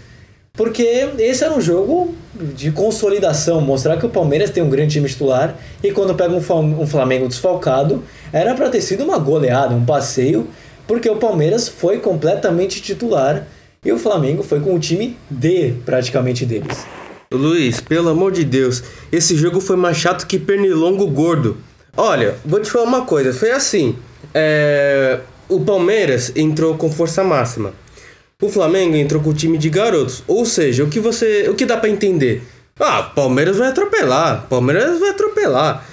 porque 0.55 0.83
esse 1.17 1.43
era 1.43 1.51
um 1.51 1.59
jogo 1.59 2.13
de 2.35 2.71
consolidação, 2.71 3.59
mostrar 3.59 3.97
que 3.97 4.05
o 4.05 4.09
Palmeiras 4.09 4.51
tem 4.51 4.61
um 4.61 4.69
grande 4.69 4.93
time 4.93 5.09
titular 5.09 5.57
e 5.83 5.91
quando 5.91 6.13
pega 6.13 6.31
um 6.31 6.85
Flamengo 6.85 7.27
desfalcado, 7.27 8.03
era 8.31 8.53
para 8.53 8.69
ter 8.69 8.79
sido 8.81 9.03
uma 9.03 9.17
goleada, 9.17 9.73
um 9.73 9.83
passeio, 9.83 10.47
porque 10.85 11.09
o 11.09 11.15
Palmeiras 11.15 11.67
foi 11.67 11.97
completamente 11.97 12.83
titular 12.83 13.47
e 13.83 13.91
o 13.91 13.97
Flamengo 13.97 14.43
foi 14.43 14.59
com 14.59 14.75
o 14.75 14.79
time 14.79 15.17
D 15.27 15.73
praticamente 15.83 16.45
deles. 16.45 16.85
Luiz, 17.33 17.81
pelo 17.81 18.09
amor 18.09 18.31
de 18.31 18.43
Deus, 18.43 18.83
esse 19.11 19.35
jogo 19.35 19.59
foi 19.59 19.75
mais 19.75 19.97
chato 19.97 20.27
que 20.27 20.37
pernilongo 20.37 21.07
gordo. 21.07 21.57
Olha, 21.97 22.35
vou 22.45 22.59
te 22.59 22.69
falar 22.69 22.85
uma 22.85 23.05
coisa, 23.05 23.33
foi 23.33 23.49
assim, 23.49 23.95
é... 24.35 25.19
o 25.49 25.61
Palmeiras 25.61 26.31
entrou 26.35 26.77
com 26.77 26.91
força 26.91 27.23
máxima 27.23 27.73
o 28.41 28.49
Flamengo 28.49 28.95
entrou 28.95 29.21
com 29.21 29.29
o 29.29 29.33
time 29.33 29.57
de 29.57 29.69
garotos. 29.69 30.23
Ou 30.27 30.45
seja, 30.45 30.83
o 30.83 30.89
que 30.89 30.99
você. 30.99 31.47
O 31.49 31.55
que 31.55 31.65
dá 31.65 31.77
para 31.77 31.89
entender? 31.89 32.43
Ah, 32.79 33.03
Palmeiras 33.03 33.57
vai 33.57 33.69
atropelar. 33.69 34.47
Palmeiras 34.49 34.99
vai 34.99 35.09
atropelar. 35.09 35.85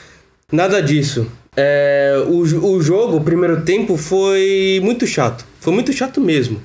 Nada 0.50 0.82
disso. 0.82 1.26
É, 1.56 2.22
o, 2.26 2.38
o 2.38 2.82
jogo, 2.82 3.16
o 3.16 3.24
primeiro 3.24 3.62
tempo, 3.62 3.96
foi 3.96 4.80
muito 4.82 5.06
chato. 5.06 5.44
Foi 5.60 5.72
muito 5.72 5.92
chato 5.92 6.20
mesmo. 6.20 6.60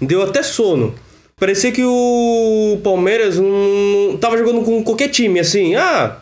Deu 0.00 0.22
até 0.22 0.42
sono. 0.42 0.94
Parecia 1.38 1.70
que 1.70 1.84
o 1.84 2.80
Palmeiras 2.82 3.38
não, 3.38 4.16
tava 4.18 4.36
jogando 4.36 4.62
com 4.62 4.82
qualquer 4.82 5.08
time, 5.08 5.38
assim. 5.38 5.76
Ah, 5.76 6.16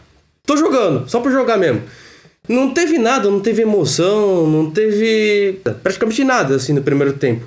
tô 0.45 0.57
jogando, 0.57 1.09
só 1.09 1.21
pra 1.21 1.31
jogar 1.31 1.57
mesmo. 1.57 1.83
Não 2.49 2.73
teve 2.73 2.99
nada, 2.99 3.31
não 3.31 3.41
teve 3.41 3.63
emoção, 3.63 4.47
não 4.47 4.71
teve 4.71 5.61
praticamente 5.83 6.23
nada, 6.23 6.57
assim, 6.57 6.73
no 6.73 6.83
primeiro 6.83 7.15
tempo. 7.15 7.45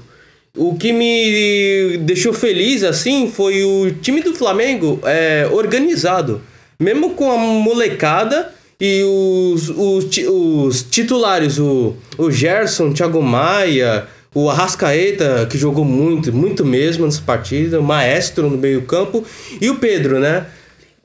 O 0.57 0.75
que 0.75 0.91
me 0.91 1.97
deixou 1.99 2.33
feliz 2.33 2.83
assim 2.83 3.31
foi 3.31 3.63
o 3.63 3.91
time 3.91 4.21
do 4.21 4.33
Flamengo 4.33 4.99
é, 5.03 5.47
organizado. 5.51 6.41
Mesmo 6.79 7.11
com 7.11 7.31
a 7.31 7.37
molecada 7.37 8.53
e 8.79 9.03
os, 9.03 9.69
os, 9.69 10.05
os 10.27 10.83
titulares, 10.83 11.59
o, 11.59 11.95
o 12.17 12.31
Gerson, 12.31 12.93
Thiago 12.93 13.21
Maia, 13.21 14.07
o 14.33 14.49
Arrascaeta, 14.49 15.45
que 15.49 15.57
jogou 15.57 15.83
muito, 15.83 16.31
muito 16.31 16.65
mesmo 16.65 17.05
nessa 17.05 17.21
partida, 17.21 17.79
o 17.79 17.83
Maestro 17.83 18.49
no 18.49 18.57
meio-campo, 18.57 19.23
e 19.59 19.69
o 19.69 19.75
Pedro, 19.75 20.19
né? 20.19 20.45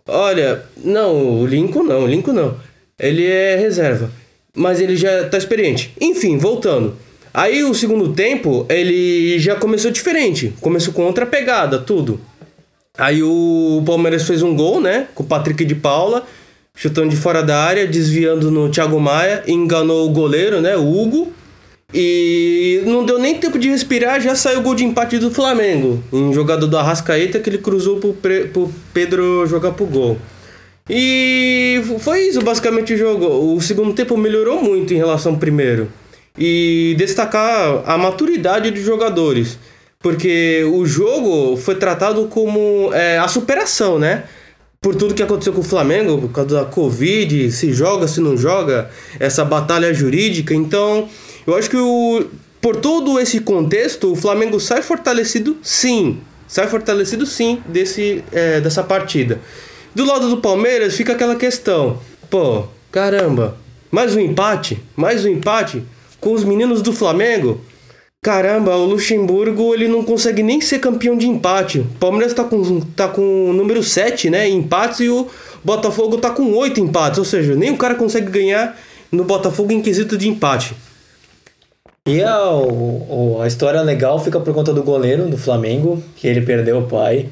Olha, 0.07 0.63
não, 0.85 1.41
o 1.41 1.47
Lincoln 1.47 1.83
não, 1.83 2.05
o 2.05 2.07
Lincoln 2.07 2.33
não. 2.33 2.57
Ele 2.99 3.27
é 3.27 3.57
reserva, 3.57 4.11
mas 4.55 4.81
ele 4.81 4.97
já 4.97 5.29
tá 5.29 5.39
experiente. 5.39 5.93
Enfim, 6.01 6.39
voltando. 6.39 6.97
Aí 7.35 7.65
o 7.65 7.75
segundo 7.75 8.13
tempo, 8.13 8.65
ele 8.69 9.41
já 9.41 9.57
começou 9.57 9.91
diferente. 9.91 10.55
Começou 10.61 10.95
com 10.95 11.03
outra 11.03 11.27
pegada, 11.27 11.81
tudo. 11.81 12.21
Aí 12.97 13.25
o 13.25 13.83
Palmeiras 13.85 14.23
fez 14.23 14.41
um 14.41 14.55
gol, 14.55 14.81
né? 14.81 15.09
Com 15.17 15.25
o 15.25 15.27
Patrick 15.27 15.65
de 15.65 15.75
Paula, 15.75 16.25
chutando 16.77 17.09
de 17.09 17.17
fora 17.17 17.43
da 17.43 17.59
área, 17.59 17.89
desviando 17.89 18.53
no 18.53 18.71
Thiago 18.71 19.01
Maia, 19.01 19.43
enganou 19.49 20.09
o 20.09 20.13
goleiro, 20.13 20.61
né? 20.61 20.77
O 20.77 20.89
Hugo. 20.89 21.33
E 21.93 22.83
não 22.87 23.05
deu 23.05 23.19
nem 23.19 23.35
tempo 23.35 23.59
de 23.59 23.69
respirar, 23.69 24.21
já 24.21 24.37
saiu 24.37 24.61
o 24.61 24.63
gol 24.63 24.77
de 24.77 24.85
empate 24.85 25.19
do 25.19 25.29
Flamengo. 25.29 26.03
Em 26.13 26.33
jogada 26.33 26.69
do 26.69 26.79
Arrascaeta 26.79 27.41
que 27.41 27.51
ele 27.51 27.59
cruzou 27.59 27.97
pro, 27.97 28.15
pro 28.53 28.73
Pedro 28.93 29.45
jogar 29.49 29.73
pro 29.73 29.87
gol. 29.87 30.19
E 30.89 31.83
foi 31.99 32.29
isso 32.29 32.43
basicamente 32.43 32.95
o 32.95 32.97
jogo. 32.97 33.27
O 33.27 33.61
segundo 33.61 33.93
tempo 33.93 34.17
melhorou 34.17 34.63
muito 34.63 34.95
em 34.95 34.99
relação 34.99 35.33
ao 35.33 35.39
primeiro 35.39 35.91
e 36.37 36.95
destacar 36.99 37.83
a 37.87 37.97
maturidade 37.97 38.71
dos 38.71 38.83
jogadores, 38.83 39.57
porque 40.01 40.65
o 40.65 40.85
jogo 40.85 41.57
foi 41.57 41.77
tratado 41.77 42.27
como 42.27 42.91
é, 42.93 43.19
a 43.19 43.29
superação, 43.29 43.99
né? 43.99 44.25
Por 44.81 44.95
tudo 44.95 45.15
que 45.15 45.23
aconteceu 45.23 45.53
com 45.53 45.61
o 45.61 45.65
Flamengo, 45.65 46.19
por 46.19 46.31
causa 46.31 46.57
da 46.57 46.65
Covid, 46.65 47.51
se 47.51 47.73
joga, 47.73 48.07
se 48.07 48.21
não 48.21 48.37
joga, 48.37 48.91
essa 49.19 49.43
batalha 49.45 49.95
jurídica. 49.95 50.53
Então, 50.53 51.09
eu 51.47 51.57
acho 51.57 51.71
que 51.71 51.77
o, 51.77 52.27
por 52.61 52.77
todo 52.77 53.19
esse 53.19 53.41
contexto, 53.41 54.13
o 54.13 54.17
Flamengo 54.17 54.61
sai 54.61 54.83
fortalecido 54.83 55.57
sim. 55.63 56.21
Sai 56.47 56.67
fortalecido 56.67 57.25
sim 57.25 57.63
desse, 57.67 58.23
é, 58.31 58.61
dessa 58.61 58.83
partida. 58.83 59.41
Do 59.95 60.05
lado 60.05 60.29
do 60.29 60.39
Palmeiras 60.39 60.95
fica 60.95 61.15
aquela 61.15 61.37
questão: 61.37 61.99
pô, 62.29 62.65
caramba, 62.93 63.57
mais 63.91 64.15
um 64.15 64.21
empate? 64.21 64.83
Mais 64.95 65.25
um 65.25 65.29
empate? 65.29 65.83
Com 66.25 66.33
os 66.33 66.43
meninos 66.43 66.81
do 66.81 66.91
Flamengo. 66.91 67.61
Caramba, 68.23 68.75
o 68.75 68.87
Luxemburgo 68.87 69.75
ele 69.75 69.87
não 69.87 70.03
consegue 70.03 70.43
nem 70.43 70.59
ser 70.59 70.79
campeão 70.79 71.19
de 71.19 71.29
empate. 71.29 71.81
O 71.81 71.85
Palmeiras 72.01 72.33
tá 72.33 72.43
com, 72.43 72.81
tá 72.81 73.07
com 73.07 73.51
o 73.51 73.53
número 73.53 73.83
7, 73.83 74.31
né? 74.31 74.49
Empates 74.49 75.01
e 75.01 75.11
o 75.11 75.29
Botafogo 75.63 76.17
tá 76.17 76.31
com 76.31 76.55
8 76.55 76.81
empates. 76.81 77.19
Ou 77.19 77.25
seja, 77.27 77.55
nem 77.55 77.71
o 77.71 77.77
cara 77.77 77.95
consegue 77.95 78.31
ganhar 78.31 78.75
no 79.13 79.25
Botafogo 79.25 79.71
em 79.71 79.83
quesito 79.83 80.17
de 80.17 80.27
empate. 80.27 80.75
E 82.09 82.23
a, 82.23 82.39
a 83.43 83.47
história 83.47 83.83
legal 83.83 84.19
fica 84.19 84.41
por 84.41 84.55
conta 84.55 84.73
do 84.73 84.83
goleiro 84.83 85.29
do 85.29 85.37
Flamengo, 85.37 86.03
que 86.17 86.27
ele 86.27 86.41
perdeu 86.41 86.79
o 86.79 86.89
pai. 86.89 87.29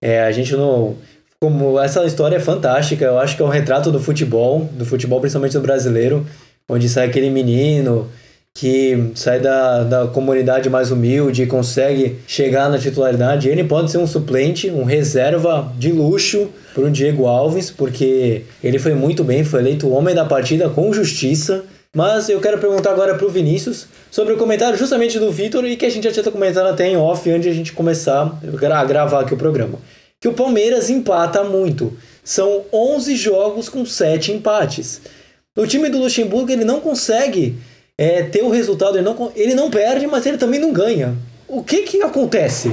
É, 0.00 0.20
a 0.20 0.30
gente 0.30 0.52
não. 0.52 0.94
Como 1.40 1.80
essa 1.80 2.04
história 2.04 2.36
é 2.36 2.40
fantástica, 2.40 3.04
eu 3.04 3.18
acho 3.18 3.36
que 3.36 3.42
é 3.42 3.44
um 3.44 3.48
retrato 3.48 3.90
do 3.90 3.98
futebol, 3.98 4.68
do 4.72 4.86
futebol 4.86 5.18
principalmente 5.20 5.54
do 5.54 5.60
brasileiro, 5.60 6.24
onde 6.68 6.88
sai 6.88 7.08
aquele 7.08 7.30
menino 7.30 8.08
que 8.56 9.10
sai 9.14 9.38
da, 9.38 9.84
da 9.84 10.06
comunidade 10.06 10.70
mais 10.70 10.90
humilde 10.90 11.42
e 11.42 11.46
consegue 11.46 12.16
chegar 12.26 12.70
na 12.70 12.78
titularidade. 12.78 13.50
Ele 13.50 13.62
pode 13.62 13.90
ser 13.90 13.98
um 13.98 14.06
suplente, 14.06 14.70
um 14.70 14.82
reserva 14.82 15.70
de 15.76 15.92
luxo 15.92 16.48
para 16.72 16.84
o 16.84 16.90
Diego 16.90 17.26
Alves, 17.26 17.70
porque 17.70 18.44
ele 18.64 18.78
foi 18.78 18.94
muito 18.94 19.22
bem, 19.22 19.44
foi 19.44 19.60
eleito 19.60 19.86
o 19.86 19.92
homem 19.92 20.14
da 20.14 20.24
partida 20.24 20.70
com 20.70 20.90
justiça. 20.90 21.64
Mas 21.94 22.30
eu 22.30 22.40
quero 22.40 22.56
perguntar 22.56 22.92
agora 22.92 23.14
para 23.14 23.26
o 23.26 23.30
Vinícius 23.30 23.88
sobre 24.10 24.32
o 24.32 24.38
comentário 24.38 24.78
justamente 24.78 25.18
do 25.18 25.30
Vitor 25.30 25.66
e 25.66 25.76
que 25.76 25.84
a 25.84 25.90
gente 25.90 26.04
já 26.04 26.12
tinha 26.12 26.32
comentado 26.32 26.66
até 26.66 26.88
em 26.88 26.96
off 26.96 27.28
antes 27.28 27.42
de 27.42 27.50
a 27.50 27.54
gente 27.54 27.74
começar 27.74 28.40
a 28.42 28.84
gravar 28.86 29.20
aqui 29.20 29.34
o 29.34 29.36
programa. 29.36 29.78
Que 30.18 30.28
o 30.28 30.32
Palmeiras 30.32 30.88
empata 30.88 31.44
muito. 31.44 31.92
São 32.24 32.62
11 32.72 33.16
jogos 33.16 33.68
com 33.68 33.84
7 33.84 34.32
empates. 34.32 35.02
O 35.54 35.66
time 35.66 35.90
do 35.90 35.98
Luxemburgo 35.98 36.50
ele 36.50 36.64
não 36.64 36.80
consegue 36.80 37.58
é, 37.98 38.22
ter 38.22 38.42
o 38.42 38.50
resultado, 38.50 38.96
ele 38.96 39.04
não, 39.04 39.32
ele 39.34 39.54
não 39.54 39.70
perde, 39.70 40.06
mas 40.06 40.26
ele 40.26 40.38
também 40.38 40.60
não 40.60 40.72
ganha. 40.72 41.16
O 41.48 41.62
que 41.62 41.82
que 41.82 42.02
acontece? 42.02 42.72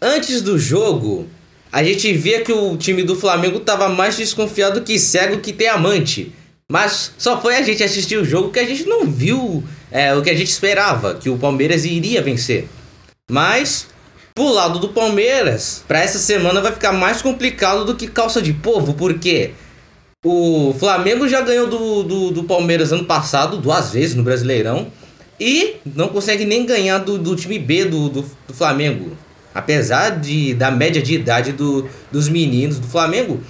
Antes 0.00 0.42
do 0.42 0.58
jogo, 0.58 1.26
a 1.72 1.82
gente 1.82 2.12
via 2.12 2.42
que 2.42 2.52
o 2.52 2.76
time 2.76 3.02
do 3.02 3.16
Flamengo 3.16 3.58
estava 3.58 3.88
mais 3.88 4.16
desconfiado 4.16 4.82
que 4.82 4.98
cego 4.98 5.40
que 5.40 5.52
tem 5.52 5.68
amante. 5.68 6.32
Mas 6.70 7.12
só 7.16 7.40
foi 7.40 7.56
a 7.56 7.62
gente 7.62 7.82
assistir 7.82 8.16
o 8.16 8.24
jogo 8.24 8.50
que 8.50 8.58
a 8.58 8.66
gente 8.66 8.84
não 8.84 9.06
viu 9.06 9.62
é, 9.90 10.14
o 10.14 10.22
que 10.22 10.30
a 10.30 10.34
gente 10.34 10.50
esperava, 10.50 11.14
que 11.14 11.30
o 11.30 11.38
Palmeiras 11.38 11.84
iria 11.84 12.20
vencer. 12.20 12.68
Mas, 13.30 13.88
pro 14.34 14.52
lado 14.52 14.78
do 14.78 14.88
Palmeiras, 14.88 15.84
para 15.86 16.00
essa 16.00 16.18
semana 16.18 16.60
vai 16.60 16.72
ficar 16.72 16.92
mais 16.92 17.22
complicado 17.22 17.84
do 17.84 17.94
que 17.94 18.08
calça 18.08 18.42
de 18.42 18.52
povo, 18.52 18.94
porque 18.94 19.52
o 20.24 20.74
Flamengo 20.78 21.28
já 21.28 21.40
ganhou 21.40 21.68
do, 21.68 22.02
do, 22.02 22.30
do 22.30 22.44
Palmeiras 22.44 22.92
ano 22.92 23.04
passado, 23.04 23.58
duas 23.58 23.92
vezes 23.92 24.14
no 24.14 24.22
Brasileirão, 24.22 24.88
e 25.38 25.76
não 25.84 26.08
consegue 26.08 26.44
nem 26.44 26.64
ganhar 26.64 26.98
do, 26.98 27.18
do 27.18 27.36
time 27.36 27.58
B 27.58 27.84
do, 27.84 28.08
do, 28.08 28.22
do 28.48 28.54
Flamengo. 28.54 29.16
Apesar 29.54 30.10
de, 30.18 30.54
da 30.54 30.70
média 30.70 31.00
de 31.00 31.14
idade 31.14 31.52
do, 31.52 31.88
dos 32.10 32.28
meninos 32.28 32.78
do 32.78 32.86
Flamengo, 32.86 33.40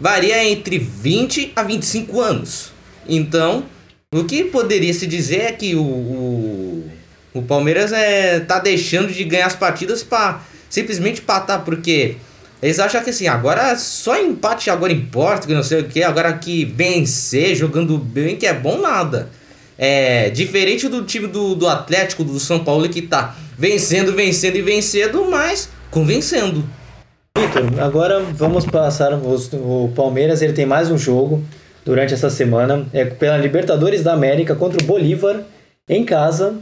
varia 0.00 0.44
entre 0.44 0.78
20 0.78 1.52
a 1.56 1.62
25 1.62 2.20
anos. 2.20 2.72
Então, 3.08 3.64
o 4.12 4.24
que 4.24 4.44
poderia 4.44 4.92
se 4.92 5.06
dizer 5.06 5.40
é 5.40 5.52
que 5.52 5.74
o, 5.74 5.82
o, 5.82 6.90
o 7.34 7.42
Palmeiras 7.42 7.92
é, 7.92 8.40
tá 8.40 8.58
deixando 8.58 9.12
de 9.12 9.24
ganhar 9.24 9.46
as 9.46 9.56
partidas 9.56 10.02
para 10.02 10.40
simplesmente 10.68 11.20
patar, 11.20 11.60
porque 11.60 12.16
eles 12.62 12.78
acham 12.78 13.02
que 13.02 13.10
assim, 13.10 13.26
agora 13.26 13.76
só 13.76 14.18
empate 14.18 14.70
agora 14.70 14.92
importa, 14.92 15.46
que 15.46 15.54
não 15.54 15.62
sei 15.62 15.80
o 15.80 15.84
que, 15.84 16.02
agora 16.02 16.32
que 16.32 16.64
vencer 16.64 17.54
jogando 17.54 17.98
bem 17.98 18.36
que 18.36 18.46
é 18.46 18.54
bom 18.54 18.80
nada. 18.80 19.28
É 19.78 20.30
diferente 20.30 20.88
do 20.88 21.04
time 21.04 21.26
do, 21.26 21.54
do 21.54 21.68
Atlético, 21.68 22.24
do 22.24 22.40
São 22.40 22.64
Paulo, 22.64 22.88
que 22.88 23.02
tá 23.02 23.36
vencendo, 23.58 24.12
vencendo 24.12 24.56
e 24.56 24.62
vencendo, 24.62 25.26
mas 25.30 25.68
convencendo. 25.90 26.64
Vitor, 27.36 27.80
agora 27.80 28.20
vamos 28.20 28.64
passar. 28.64 29.12
O 29.12 29.92
Palmeiras 29.94 30.40
ele 30.40 30.54
tem 30.54 30.64
mais 30.64 30.90
um 30.90 30.96
jogo 30.96 31.44
durante 31.84 32.14
essa 32.14 32.30
semana. 32.30 32.86
É 32.92 33.04
pela 33.04 33.36
Libertadores 33.36 34.02
da 34.02 34.14
América 34.14 34.54
contra 34.54 34.82
o 34.82 34.86
Bolívar 34.86 35.42
em 35.86 36.04
casa. 36.04 36.54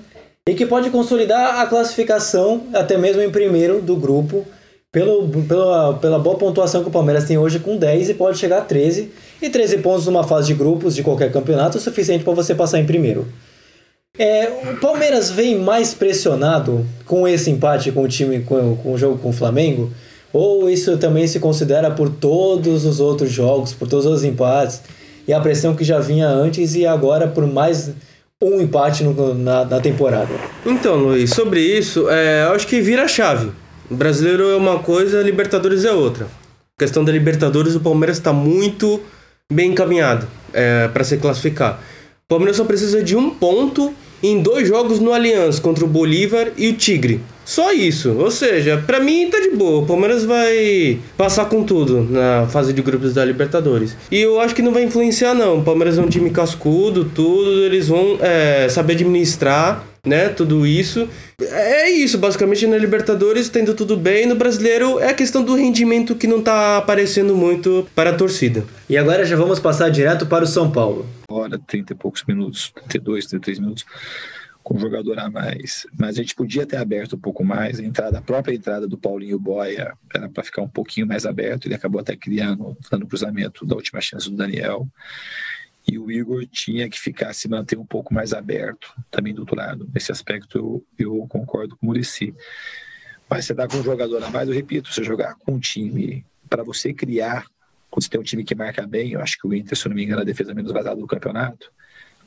E 0.46 0.54
que 0.54 0.66
pode 0.66 0.90
consolidar 0.90 1.60
a 1.60 1.66
classificação 1.66 2.66
até 2.74 2.98
mesmo 2.98 3.22
em 3.22 3.30
primeiro 3.30 3.80
do 3.80 3.96
grupo. 3.96 4.44
Pelo, 4.94 5.28
pela, 5.42 5.94
pela 5.94 6.18
boa 6.20 6.36
pontuação 6.36 6.82
que 6.82 6.88
o 6.88 6.92
Palmeiras 6.92 7.24
tem 7.24 7.36
hoje 7.36 7.58
com 7.58 7.76
10 7.76 8.10
e 8.10 8.14
pode 8.14 8.38
chegar 8.38 8.58
a 8.58 8.60
13. 8.60 9.10
E 9.42 9.50
13 9.50 9.78
pontos 9.78 10.06
numa 10.06 10.22
fase 10.22 10.46
de 10.46 10.54
grupos 10.54 10.94
de 10.94 11.02
qualquer 11.02 11.32
campeonato 11.32 11.76
é 11.76 11.80
suficiente 11.80 12.22
para 12.22 12.32
você 12.32 12.54
passar 12.54 12.78
em 12.78 12.86
primeiro. 12.86 13.26
É, 14.16 14.48
o 14.70 14.76
Palmeiras 14.76 15.32
vem 15.32 15.58
mais 15.58 15.92
pressionado 15.92 16.86
com 17.04 17.26
esse 17.26 17.50
empate 17.50 17.90
com 17.90 18.02
o 18.02 18.08
time 18.08 18.42
com, 18.42 18.76
com 18.76 18.92
o 18.92 18.96
jogo 18.96 19.18
com 19.18 19.30
o 19.30 19.32
Flamengo 19.32 19.90
ou 20.32 20.70
isso 20.70 20.96
também 20.98 21.26
se 21.26 21.40
considera 21.40 21.90
por 21.90 22.08
todos 22.08 22.84
os 22.84 23.00
outros 23.00 23.32
jogos, 23.32 23.72
por 23.72 23.88
todos 23.88 24.06
os 24.06 24.22
empates, 24.22 24.80
e 25.26 25.32
a 25.32 25.40
pressão 25.40 25.74
que 25.74 25.82
já 25.82 25.98
vinha 25.98 26.28
antes 26.28 26.76
e 26.76 26.86
agora 26.86 27.26
por 27.26 27.44
mais 27.46 27.90
um 28.40 28.60
empate 28.60 29.02
no, 29.02 29.34
na, 29.34 29.64
na, 29.64 29.80
temporada? 29.80 30.34
Então, 30.64 30.96
Luiz, 30.96 31.30
sobre 31.30 31.60
isso, 31.60 32.08
é, 32.08 32.42
acho 32.54 32.66
que 32.66 32.80
vira 32.80 33.08
chave. 33.08 33.50
O 33.90 33.94
brasileiro 33.94 34.50
é 34.50 34.56
uma 34.56 34.78
coisa, 34.78 35.22
Libertadores 35.22 35.84
é 35.84 35.92
outra. 35.92 36.26
A 36.76 36.82
questão 36.82 37.04
da 37.04 37.12
Libertadores, 37.12 37.74
o 37.74 37.80
Palmeiras 37.80 38.16
está 38.16 38.32
muito 38.32 39.00
bem 39.52 39.70
encaminhado 39.70 40.26
é, 40.52 40.88
para 40.88 41.04
se 41.04 41.18
classificar. 41.18 41.80
O 42.24 42.28
Palmeiras 42.28 42.56
só 42.56 42.64
precisa 42.64 43.02
de 43.02 43.14
um 43.14 43.30
ponto 43.30 43.92
em 44.22 44.40
dois 44.40 44.66
jogos 44.66 45.00
no 45.00 45.12
Allianz 45.12 45.58
contra 45.58 45.84
o 45.84 45.88
Bolívar 45.88 46.50
e 46.56 46.68
o 46.68 46.72
Tigre. 46.72 47.20
Só 47.44 47.72
isso. 47.72 48.12
Ou 48.12 48.30
seja, 48.30 48.82
para 48.86 48.98
mim 48.98 49.28
tá 49.30 49.38
de 49.38 49.50
boa. 49.50 49.82
O 49.82 49.86
Palmeiras 49.86 50.24
vai 50.24 50.98
passar 51.16 51.44
com 51.44 51.62
tudo 51.62 52.02
na 52.02 52.46
fase 52.46 52.72
de 52.72 52.80
grupos 52.80 53.12
da 53.12 53.22
Libertadores. 53.22 53.94
E 54.10 54.18
eu 54.18 54.40
acho 54.40 54.54
que 54.54 54.62
não 54.62 54.72
vai 54.72 54.82
influenciar, 54.82 55.34
não. 55.34 55.58
O 55.58 55.62
Palmeiras 55.62 55.98
é 55.98 56.00
um 56.00 56.08
time 56.08 56.30
cascudo, 56.30 57.04
tudo. 57.04 57.64
Eles 57.64 57.88
vão 57.88 58.16
é, 58.20 58.66
saber 58.70 58.94
administrar, 58.94 59.84
né? 60.04 60.28
Tudo 60.28 60.66
isso. 60.66 61.08
É 61.40 61.90
isso, 61.90 62.18
basicamente 62.18 62.66
na 62.66 62.76
Libertadores 62.76 63.48
tendo 63.48 63.74
tudo 63.74 63.96
bem. 63.96 64.26
No 64.26 64.34
brasileiro 64.34 64.98
é 64.98 65.08
a 65.08 65.14
questão 65.14 65.42
do 65.42 65.54
rendimento 65.54 66.14
que 66.14 66.26
não 66.26 66.42
tá 66.42 66.78
aparecendo 66.78 67.34
muito 67.34 67.86
para 67.94 68.10
a 68.10 68.14
torcida. 68.14 68.64
E 68.88 68.96
agora 68.96 69.24
já 69.24 69.36
vamos 69.36 69.58
passar 69.58 69.90
direto 69.90 70.26
para 70.26 70.44
o 70.44 70.46
São 70.46 70.70
Paulo. 70.70 71.06
Hora, 71.28 71.58
30 71.58 71.92
e 71.92 71.96
poucos 71.96 72.22
minutos, 72.24 72.72
32, 72.88 73.26
33 73.26 73.58
minutos 73.58 73.84
com 74.64 74.78
jogador 74.78 75.18
a 75.18 75.30
mais. 75.30 75.86
Mas 75.96 76.16
a 76.16 76.22
gente 76.22 76.34
podia 76.34 76.66
ter 76.66 76.78
aberto 76.78 77.16
um 77.16 77.18
pouco 77.18 77.44
mais. 77.44 77.78
A, 77.78 77.84
entrada, 77.84 78.18
a 78.18 78.22
própria 78.22 78.54
entrada 78.54 78.88
do 78.88 78.96
Paulinho 78.96 79.38
Boia 79.38 79.92
era 80.12 80.28
para 80.28 80.42
ficar 80.42 80.62
um 80.62 80.68
pouquinho 80.68 81.06
mais 81.06 81.26
aberto. 81.26 81.66
Ele 81.66 81.74
acabou 81.74 82.00
até 82.00 82.16
criando, 82.16 82.76
dando 82.90 83.06
cruzamento 83.06 83.66
da 83.66 83.76
última 83.76 84.00
chance 84.00 84.28
do 84.28 84.36
Daniel. 84.36 84.88
E 85.86 85.98
o 85.98 86.10
Igor 86.10 86.46
tinha 86.46 86.88
que 86.88 86.98
ficar, 86.98 87.32
se 87.34 87.48
manter 87.48 87.78
um 87.78 87.84
pouco 87.84 88.12
mais 88.14 88.32
aberto 88.32 88.92
também 89.10 89.34
do 89.34 89.40
outro 89.40 89.56
lado. 89.56 89.88
Nesse 89.92 90.10
aspecto 90.10 90.58
eu, 90.58 90.86
eu 90.98 91.26
concordo 91.28 91.76
com 91.76 91.86
o 91.86 91.88
Murici. 91.90 92.34
Mas 93.28 93.46
você 93.46 93.54
dá 93.54 93.68
com 93.68 93.76
um 93.76 93.82
jogador 93.82 94.22
a 94.22 94.30
mais, 94.30 94.48
eu 94.48 94.54
repito, 94.54 94.92
você 94.92 95.02
jogar 95.02 95.34
com 95.36 95.52
um 95.52 95.58
time 95.58 96.24
para 96.48 96.62
você 96.62 96.92
criar, 96.92 97.46
quando 97.90 98.04
você 98.04 98.10
tem 98.10 98.20
um 98.20 98.24
time 98.24 98.44
que 98.44 98.54
marca 98.54 98.86
bem, 98.86 99.12
eu 99.12 99.20
acho 99.20 99.38
que 99.38 99.46
o 99.46 99.54
Inter, 99.54 99.76
se 99.76 99.86
eu 99.86 99.90
não 99.90 99.96
me 99.96 100.04
engano, 100.04 100.20
é 100.20 100.22
a 100.22 100.26
defesa 100.26 100.54
menos 100.54 100.72
vazada 100.72 100.96
do 100.96 101.06
campeonato 101.06 101.70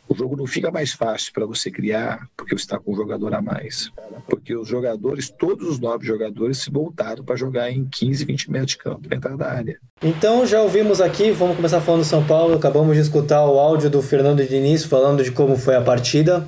o 0.09 0.15
jogo 0.15 0.37
não 0.37 0.47
fica 0.47 0.71
mais 0.71 0.93
fácil 0.93 1.33
para 1.33 1.45
você 1.45 1.69
criar 1.69 2.27
porque 2.35 2.55
você 2.57 2.63
está 2.63 2.79
com 2.79 2.93
um 2.93 2.95
jogador 2.95 3.33
a 3.33 3.41
mais. 3.41 3.91
Porque 4.29 4.55
os 4.55 4.67
jogadores, 4.67 5.29
todos 5.29 5.67
os 5.67 5.79
nove 5.79 6.05
jogadores, 6.05 6.59
se 6.59 6.71
voltaram 6.71 7.23
para 7.23 7.35
jogar 7.35 7.69
em 7.69 7.85
15, 7.85 8.23
20 8.23 8.51
metros 8.51 8.71
de 8.71 8.77
campo 8.77 9.07
dentro 9.07 9.37
da 9.37 9.47
área. 9.47 9.77
Então 10.01 10.45
já 10.45 10.61
ouvimos 10.61 11.01
aqui, 11.01 11.31
vamos 11.31 11.55
começar 11.55 11.81
falando 11.81 12.01
do 12.01 12.07
São 12.07 12.23
Paulo. 12.25 12.55
Acabamos 12.55 12.95
de 12.95 13.01
escutar 13.01 13.45
o 13.45 13.59
áudio 13.59 13.89
do 13.89 14.01
Fernando 14.01 14.45
Diniz 14.45 14.85
falando 14.85 15.23
de 15.23 15.31
como 15.31 15.57
foi 15.57 15.75
a 15.75 15.81
partida, 15.81 16.47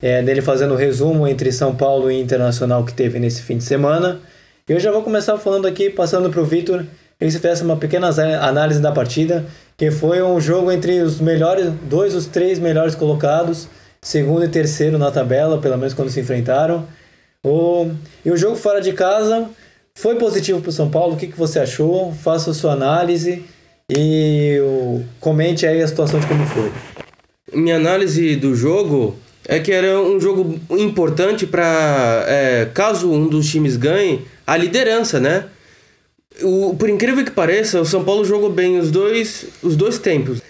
é, 0.00 0.22
dele 0.22 0.40
fazendo 0.40 0.70
o 0.70 0.74
um 0.74 0.78
resumo 0.78 1.26
entre 1.26 1.50
São 1.50 1.74
Paulo 1.74 2.10
e 2.10 2.20
Internacional 2.20 2.84
que 2.84 2.94
teve 2.94 3.18
nesse 3.18 3.42
fim 3.42 3.58
de 3.58 3.64
semana. 3.64 4.20
Eu 4.68 4.78
já 4.78 4.92
vou 4.92 5.02
começar 5.02 5.36
falando 5.36 5.66
aqui, 5.66 5.90
passando 5.90 6.30
para 6.30 6.40
o 6.40 6.44
Vitor, 6.44 6.84
ele 7.20 7.30
se 7.30 7.38
fizesse 7.38 7.62
uma 7.62 7.76
pequena 7.76 8.08
análise 8.40 8.80
da 8.80 8.92
partida 8.92 9.44
que 9.80 9.90
foi 9.90 10.22
um 10.22 10.38
jogo 10.38 10.70
entre 10.70 11.00
os 11.00 11.22
melhores, 11.22 11.72
dois 11.88 12.14
os 12.14 12.26
três 12.26 12.58
melhores 12.58 12.94
colocados, 12.94 13.66
segundo 14.02 14.44
e 14.44 14.48
terceiro 14.48 14.98
na 14.98 15.10
tabela, 15.10 15.56
pelo 15.56 15.78
menos 15.78 15.94
quando 15.94 16.10
se 16.10 16.20
enfrentaram. 16.20 16.86
O, 17.42 17.90
e 18.22 18.30
o 18.30 18.36
jogo 18.36 18.56
fora 18.56 18.82
de 18.82 18.92
casa 18.92 19.48
foi 19.94 20.16
positivo 20.16 20.60
para 20.60 20.68
o 20.68 20.72
São 20.72 20.90
Paulo. 20.90 21.14
O 21.14 21.16
que, 21.16 21.28
que 21.28 21.38
você 21.38 21.60
achou? 21.60 22.12
Faça 22.12 22.50
a 22.50 22.54
sua 22.54 22.74
análise 22.74 23.42
e 23.90 24.60
o, 24.62 25.02
comente 25.18 25.66
aí 25.66 25.80
a 25.80 25.88
situação 25.88 26.20
de 26.20 26.26
como 26.26 26.44
foi. 26.44 26.70
Minha 27.50 27.76
análise 27.76 28.36
do 28.36 28.54
jogo 28.54 29.16
é 29.48 29.60
que 29.60 29.72
era 29.72 29.98
um 29.98 30.20
jogo 30.20 30.60
importante 30.72 31.46
para, 31.46 32.26
é, 32.28 32.68
caso 32.74 33.10
um 33.10 33.26
dos 33.26 33.48
times 33.48 33.78
ganhe, 33.78 34.26
a 34.46 34.58
liderança, 34.58 35.18
né? 35.18 35.46
O, 36.42 36.74
por 36.74 36.88
incrível 36.88 37.24
que 37.24 37.30
pareça, 37.30 37.80
o 37.80 37.84
São 37.84 38.04
Paulo 38.04 38.24
jogou 38.24 38.50
bem 38.50 38.78
os 38.78 38.90
dois, 38.90 39.46
os 39.62 39.76
dois 39.76 39.98
tempos. 39.98 40.42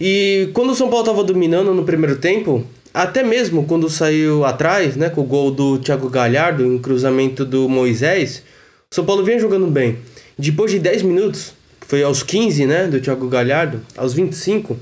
E 0.00 0.50
quando 0.52 0.70
o 0.70 0.74
São 0.74 0.88
Paulo 0.88 1.04
estava 1.04 1.24
dominando 1.24 1.72
no 1.74 1.84
primeiro 1.84 2.16
tempo, 2.16 2.64
até 2.92 3.22
mesmo 3.22 3.64
quando 3.64 3.88
saiu 3.88 4.44
atrás, 4.44 4.96
né, 4.96 5.10
com 5.10 5.22
o 5.22 5.24
gol 5.24 5.50
do 5.50 5.78
Thiago 5.78 6.08
Galhardo, 6.08 6.64
em 6.64 6.78
cruzamento 6.78 7.44
do 7.44 7.68
Moisés, 7.68 8.42
o 8.90 8.94
São 8.94 9.04
Paulo 9.04 9.24
vinha 9.24 9.38
jogando 9.38 9.66
bem. 9.66 9.98
Depois 10.38 10.70
de 10.70 10.78
10 10.78 11.02
minutos, 11.02 11.52
foi 11.80 12.02
aos 12.02 12.22
15, 12.22 12.66
né, 12.66 12.86
do 12.86 13.00
Thiago 13.00 13.28
Galhardo, 13.28 13.80
aos 13.96 14.14
25, 14.14 14.76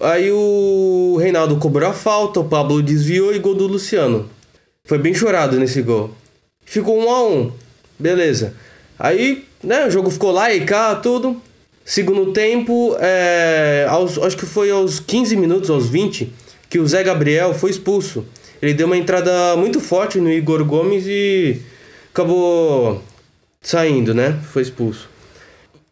Aí 0.00 0.32
o 0.32 1.18
Reinaldo 1.20 1.58
cobrou 1.58 1.86
a 1.86 1.92
falta, 1.92 2.40
o 2.40 2.48
Pablo 2.48 2.82
desviou 2.82 3.34
e 3.34 3.38
gol 3.38 3.54
do 3.54 3.66
Luciano. 3.66 4.30
Foi 4.82 4.96
bem 4.96 5.12
chorado 5.12 5.58
nesse 5.58 5.82
gol. 5.82 6.10
Ficou 6.64 6.98
um 6.98 7.10
a 7.10 7.22
um. 7.22 7.52
Beleza. 7.98 8.54
Aí, 8.98 9.44
né, 9.62 9.86
o 9.86 9.90
jogo 9.90 10.10
ficou 10.10 10.30
lá 10.30 10.52
e 10.52 10.64
cá, 10.64 10.94
tudo. 10.94 11.40
Segundo 11.84 12.32
tempo, 12.32 12.96
é, 13.00 13.86
aos, 13.88 14.16
acho 14.18 14.36
que 14.36 14.46
foi 14.46 14.70
aos 14.70 15.00
15 15.00 15.36
minutos, 15.36 15.70
aos 15.70 15.88
20, 15.88 16.32
que 16.68 16.78
o 16.78 16.86
Zé 16.86 17.02
Gabriel 17.02 17.52
foi 17.52 17.70
expulso. 17.70 18.24
Ele 18.62 18.74
deu 18.74 18.86
uma 18.86 18.96
entrada 18.96 19.56
muito 19.56 19.80
forte 19.80 20.20
no 20.20 20.30
Igor 20.30 20.64
Gomes 20.64 21.04
e 21.06 21.60
acabou 22.12 23.02
saindo, 23.60 24.14
né? 24.14 24.38
Foi 24.52 24.62
expulso. 24.62 25.08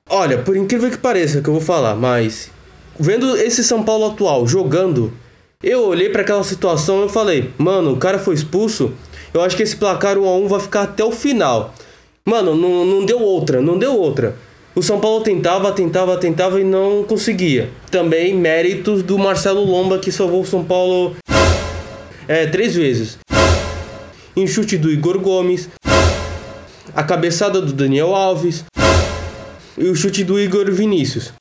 Olha, 0.09 0.39
por 0.39 0.57
incrível 0.57 0.91
que 0.91 0.99
pareça 0.99 1.41
que 1.41 1.49
eu 1.49 1.55
vou 1.55 1.63
falar, 1.63 1.95
mas 1.95 2.51
vendo 2.99 3.37
esse 3.37 3.65
São 3.65 3.83
Paulo 3.83 4.07
atual 4.07 4.47
jogando, 4.47 5.13
eu 5.63 5.87
olhei 5.87 6.09
para 6.11 6.23
aquela 6.23 6.45
situação 6.45 7.07
e 7.07 7.09
falei: 7.09 7.51
"Mano, 7.59 7.93
o 7.93 7.97
cara 7.97 8.19
foi 8.19 8.35
expulso. 8.35 8.93
Eu 9.35 9.43
acho 9.43 9.57
que 9.57 9.63
esse 9.63 9.77
placar 9.77 10.17
1 10.17 10.27
a 10.27 10.37
1 10.37 10.49
vai 10.49 10.61
ficar 10.61 10.83
até 10.83 11.05
o 11.05 11.11
final". 11.11 11.75
Mano, 12.29 12.55
não, 12.55 12.85
não 12.85 13.07
deu 13.07 13.23
outra, 13.23 13.63
não 13.63 13.79
deu 13.79 13.97
outra. 13.97 14.37
O 14.75 14.83
São 14.83 15.01
Paulo 15.01 15.25
tentava, 15.25 15.73
tentava, 15.73 16.19
tentava 16.19 16.61
e 16.61 16.65
não 16.65 17.03
conseguia. 17.03 17.71
Também 17.91 18.35
méritos 18.35 19.03
do 19.03 19.17
Marcelo 19.17 19.65
Lomba 19.65 19.99
que 19.99 20.13
salvou 20.13 20.43
o 20.43 20.47
São 20.47 20.63
Paulo 20.63 21.17
é, 22.29 22.45
três 22.45 22.75
vezes. 22.75 23.17
Em 24.37 24.47
chute 24.47 24.77
do 24.77 24.91
Igor 24.91 25.19
Gomes, 25.19 25.71
a 26.95 27.03
cabeçada 27.03 27.63
do 27.63 27.73
Daniel 27.73 28.15
Alves 28.15 28.63
e 29.79 29.87
o 29.87 29.97
chute 29.97 30.23
do 30.23 30.39
Igor 30.39 30.71
Vinícius. 30.71 31.33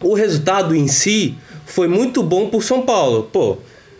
O 0.00 0.14
resultado 0.14 0.74
em 0.74 0.88
si 0.88 1.36
foi 1.64 1.86
muito 1.86 2.24
bom 2.24 2.48
pro 2.48 2.60
São 2.60 2.82
Paulo. 2.82 3.28
Pô, 3.32 3.58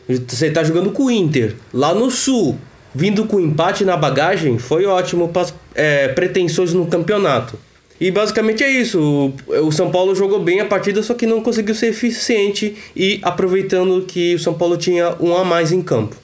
você 0.09 0.51
tá 0.51 0.65
jogando 0.65 0.91
com 0.91 1.05
o 1.05 1.11
Inter, 1.13 1.55
lá 1.73 1.95
no 1.95 2.11
Sul, 2.11 2.59
vindo 2.95 3.27
com 3.27 3.41
empate 3.41 3.85
na 3.85 3.97
bagagem, 3.97 4.59
foi 4.59 4.87
ótimo 4.87 5.29
para 5.29 5.49
é, 5.75 6.09
pretensões 6.09 6.73
no 6.73 6.87
campeonato. 6.87 7.59
E 8.01 8.11
basicamente 8.11 8.63
é 8.63 8.71
isso. 8.71 9.35
O, 9.47 9.67
o 9.67 9.73
São 9.73 9.91
Paulo 9.91 10.15
jogou 10.15 10.41
bem 10.41 10.61
a 10.61 10.67
partida, 10.67 11.03
só 11.03 11.15
que 11.15 11.27
não 11.27 11.43
conseguiu 11.43 11.75
ser 11.75 11.89
eficiente 11.89 12.77
e 12.95 13.21
aproveitando 13.23 14.03
que 14.03 14.35
o 14.35 14.39
São 14.39 14.55
Paulo 14.55 14.77
tinha 14.77 15.15
um 15.21 15.37
a 15.37 15.45
mais 15.45 15.73
em 15.73 15.83
campo. 15.83 16.17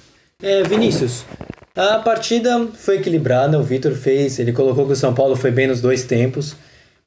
É, 0.42 0.62
Vinícius, 0.62 1.24
a 1.76 1.98
partida 1.98 2.68
foi 2.74 2.96
equilibrada, 2.96 3.58
o 3.58 3.62
Vitor 3.62 3.92
fez, 3.92 4.38
ele 4.38 4.52
colocou 4.52 4.86
que 4.86 4.92
o 4.92 4.96
São 4.96 5.14
Paulo 5.14 5.36
foi 5.36 5.50
bem 5.50 5.66
nos 5.66 5.80
dois 5.80 6.04
tempos, 6.04 6.56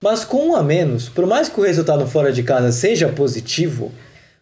mas 0.01 0.23
com 0.23 0.49
um 0.49 0.55
a 0.55 0.63
menos, 0.63 1.09
por 1.09 1.25
mais 1.25 1.49
que 1.49 1.59
o 1.59 1.63
resultado 1.63 2.05
fora 2.07 2.31
de 2.31 2.43
casa 2.43 2.71
seja 2.71 3.09
positivo, 3.09 3.91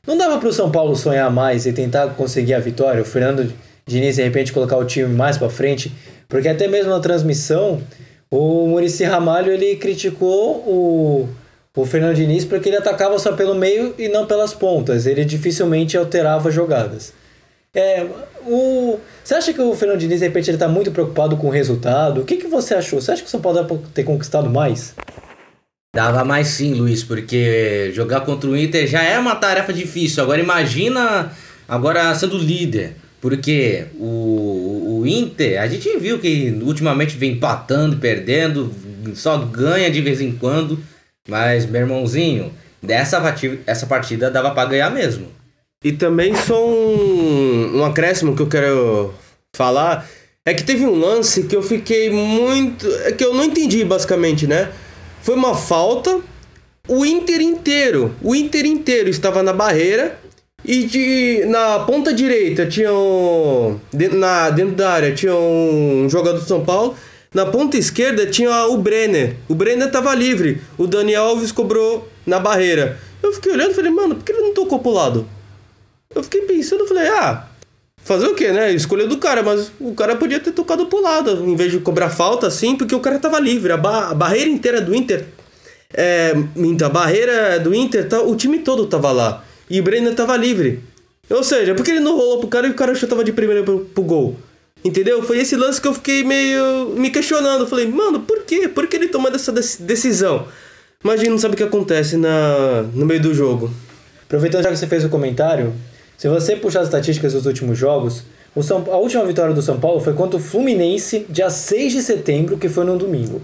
não 0.05 0.17
dava 0.17 0.39
para 0.39 0.49
o 0.49 0.53
São 0.53 0.71
Paulo 0.71 0.95
sonhar 0.95 1.29
mais 1.31 1.65
e 1.65 1.73
tentar 1.73 2.07
conseguir 2.09 2.53
a 2.53 2.59
vitória, 2.59 3.01
o 3.01 3.05
Fernando 3.05 3.53
Diniz 3.85 4.15
de 4.15 4.23
repente 4.23 4.53
colocar 4.53 4.77
o 4.77 4.85
time 4.85 5.13
mais 5.13 5.38
para 5.38 5.50
frente, 5.50 5.91
porque 6.27 6.47
até 6.47 6.67
mesmo 6.67 6.91
na 6.91 7.00
transmissão 7.00 7.81
o 8.29 8.67
Murici 8.67 9.03
Ramalho 9.03 9.51
ele 9.51 9.75
criticou 9.75 10.57
o, 10.65 11.29
o 11.75 11.85
Fernando 11.85 12.15
Diniz 12.15 12.45
porque 12.45 12.69
ele 12.69 12.77
atacava 12.77 13.19
só 13.19 13.33
pelo 13.33 13.53
meio 13.53 13.93
e 13.97 14.07
não 14.07 14.25
pelas 14.25 14.53
pontas. 14.53 15.05
Ele 15.05 15.25
dificilmente 15.25 15.97
alterava 15.97 16.50
jogadas. 16.50 17.13
É, 17.73 18.05
o, 18.45 19.00
você 19.23 19.35
acha 19.35 19.53
que 19.53 19.61
o 19.61 19.73
Fernando 19.75 20.00
Diniz, 20.00 20.19
de 20.19 20.25
repente, 20.25 20.50
ele 20.50 20.55
está 20.55 20.67
muito 20.67 20.91
preocupado 20.91 21.38
com 21.38 21.47
o 21.47 21.50
resultado? 21.50 22.21
O 22.21 22.25
que, 22.25 22.38
que 22.38 22.47
você 22.47 22.73
achou? 22.73 23.00
Você 23.01 23.11
acha 23.11 23.21
que 23.21 23.27
o 23.27 23.31
São 23.31 23.41
Paulo 23.41 23.63
deve 23.63 23.81
ter 23.93 24.03
conquistado 24.03 24.50
mais? 24.50 24.93
Dava 25.93 26.23
mais 26.23 26.47
sim, 26.47 26.73
Luiz, 26.73 27.03
porque 27.03 27.91
jogar 27.93 28.21
contra 28.21 28.50
o 28.50 28.57
Inter 28.57 28.88
já 28.88 29.03
é 29.03 29.19
uma 29.19 29.35
tarefa 29.35 29.73
difícil. 29.73 30.23
Agora 30.23 30.41
imagina 30.41 31.31
agora 31.67 32.13
sendo 32.15 32.38
líder. 32.38 32.95
Porque 33.21 33.85
o, 33.99 34.99
o 34.99 35.07
Inter, 35.07 35.61
a 35.61 35.67
gente 35.67 35.95
viu 35.99 36.17
que 36.17 36.57
ultimamente 36.63 37.15
vem 37.15 37.33
empatando, 37.33 37.97
perdendo, 37.97 38.73
só 39.13 39.38
ganha 39.38 39.91
de 39.91 40.01
vez 40.01 40.19
em 40.19 40.31
quando. 40.31 40.79
Mas, 41.29 41.67
meu 41.67 41.81
irmãozinho, 41.81 42.51
dessa 42.81 43.21
partida, 43.21 43.60
essa 43.67 43.86
partida 43.86 44.31
dava 44.31 44.49
para 44.51 44.69
ganhar 44.69 44.89
mesmo. 44.89 45.27
E 45.84 45.91
também 45.91 46.36
só 46.36 46.67
um, 46.67 47.77
um 47.77 47.86
acréscimo 47.86 48.36
que 48.36 48.41
eu 48.41 48.47
quero 48.47 49.13
falar. 49.55 50.10
É 50.43 50.55
que 50.55 50.63
teve 50.63 50.84
um 50.86 50.95
lance 50.95 51.43
que 51.43 51.55
eu 51.55 51.62
fiquei 51.62 52.10
muito. 52.10 52.88
É 53.03 53.12
que 53.12 53.23
eu 53.23 53.36
não 53.36 53.43
entendi, 53.43 53.86
basicamente, 53.86 54.47
né? 54.47 54.71
Foi 55.21 55.36
uma 55.36 55.55
falta. 55.55 56.19
O 56.88 57.05
Inter 57.05 57.39
inteiro, 57.41 58.15
o 58.23 58.36
Inter 58.36 58.65
inteiro 58.65 59.07
estava 59.07 59.43
na 59.43 59.53
barreira 59.53 60.19
e 60.63 60.84
de, 60.84 61.45
na 61.45 61.80
ponta 61.80 62.13
direita 62.13 62.67
tinha 62.67 62.93
um, 62.93 63.80
dentro, 63.91 64.17
na, 64.17 64.50
dentro 64.52 64.76
da 64.76 64.91
área 64.91 65.13
tinha 65.13 65.36
um 65.36 66.08
jogador 66.10 66.39
do 66.39 66.45
São 66.45 66.63
Paulo. 66.63 66.95
Na 67.34 67.45
ponta 67.45 67.78
esquerda 67.78 68.26
tinha 68.28 68.67
o 68.67 68.78
Brenner. 68.78 69.38
O 69.47 69.56
Brenner 69.56 69.88
estava 69.88 70.13
livre. 70.13 70.62
O 70.78 70.86
Daniel 70.86 71.24
Alves 71.24 71.52
cobrou 71.52 72.08
na 72.26 72.39
barreira. 72.39 73.00
Eu 73.24 73.32
fiquei 73.34 73.54
olhando 73.54 73.71
e 73.71 73.74
falei, 73.74 73.91
mano, 73.91 74.15
por 74.15 74.24
que 74.24 74.32
ele 74.32 74.41
não 74.41 74.54
tocou 74.54 74.80
pro 74.80 74.91
lado? 74.91 75.28
Eu 76.13 76.21
fiquei 76.24 76.41
pensando, 76.41 76.86
falei, 76.86 77.08
ah, 77.08 77.47
fazer 78.04 78.28
o 78.28 78.36
quê, 78.36 78.52
né? 78.52 78.74
Escolha 78.74 79.08
do 79.08 79.17
cara, 79.17 79.41
mas 79.41 79.71
o 79.80 79.93
cara 79.93 80.15
podia 80.15 80.39
ter 80.39 80.52
tocado 80.52 80.88
pro 80.88 81.02
lado, 81.02 81.45
em 81.47 81.56
vez 81.56 81.71
de 81.71 81.80
cobrar 81.80 82.10
falta 82.10 82.47
assim, 82.47 82.76
porque 82.76 82.93
o 82.93 83.00
cara 83.00 83.17
tava 83.17 83.39
livre. 83.39 83.71
A, 83.71 83.78
ba 83.78 84.10
a 84.10 84.13
barreira 84.13 84.50
inteira 84.50 84.82
do 84.82 84.93
Inter. 84.93 85.26
É, 85.93 86.34
a 86.84 86.89
barreira 86.89 87.60
do 87.60 87.74
Inter, 87.74 88.08
tá, 88.08 88.21
o 88.21 88.36
time 88.36 88.60
todo 88.60 88.86
tava 88.88 89.12
lá. 89.12 89.43
E 89.71 89.79
o 89.79 89.84
Brenner 89.84 90.13
tava 90.13 90.36
livre. 90.36 90.84
Ou 91.29 91.41
seja, 91.45 91.73
porque 91.73 91.91
ele 91.91 92.01
não 92.01 92.17
rolou 92.17 92.39
pro 92.39 92.49
cara 92.49 92.67
e 92.67 92.71
o 92.71 92.73
cara 92.73 92.93
chutava 92.93 93.23
de 93.23 93.31
primeira 93.31 93.63
pro, 93.63 93.79
pro 93.79 94.03
gol? 94.03 94.36
Entendeu? 94.84 95.23
Foi 95.23 95.38
esse 95.38 95.55
lance 95.55 95.79
que 95.79 95.88
eu 95.88 95.93
fiquei 95.93 96.25
meio 96.25 96.89
me 96.89 97.10
questionando. 97.10 97.65
Falei, 97.65 97.88
mano, 97.88 98.19
por 98.19 98.43
quê? 98.43 98.67
Por 98.67 98.86
que 98.88 98.97
ele 98.97 99.07
tomou 99.07 99.31
essa 99.31 99.49
decisão? 99.53 100.45
Mas 101.01 101.15
a 101.15 101.17
gente 101.23 101.29
não 101.29 101.38
sabe 101.38 101.53
o 101.53 101.57
que 101.57 101.63
acontece 101.63 102.17
na, 102.17 102.81
no 102.93 103.05
meio 103.05 103.21
do 103.21 103.34
jogo. 103.34 103.71
Aproveitando 104.25 104.63
já 104.63 104.71
que 104.71 104.75
você 104.75 104.88
fez 104.88 105.05
o 105.05 105.10
comentário, 105.10 105.73
se 106.17 106.27
você 106.27 106.57
puxar 106.57 106.81
as 106.81 106.88
estatísticas 106.88 107.31
dos 107.31 107.45
últimos 107.45 107.77
jogos, 107.77 108.23
o 108.53 108.62
São, 108.62 108.84
a 108.91 108.97
última 108.97 109.23
vitória 109.23 109.53
do 109.53 109.62
São 109.62 109.79
Paulo 109.79 110.01
foi 110.01 110.13
contra 110.13 110.36
o 110.36 110.41
Fluminense, 110.41 111.25
dia 111.29 111.49
6 111.49 111.93
de 111.93 112.01
setembro, 112.03 112.57
que 112.57 112.67
foi 112.67 112.84
no 112.84 112.97
domingo. 112.97 113.41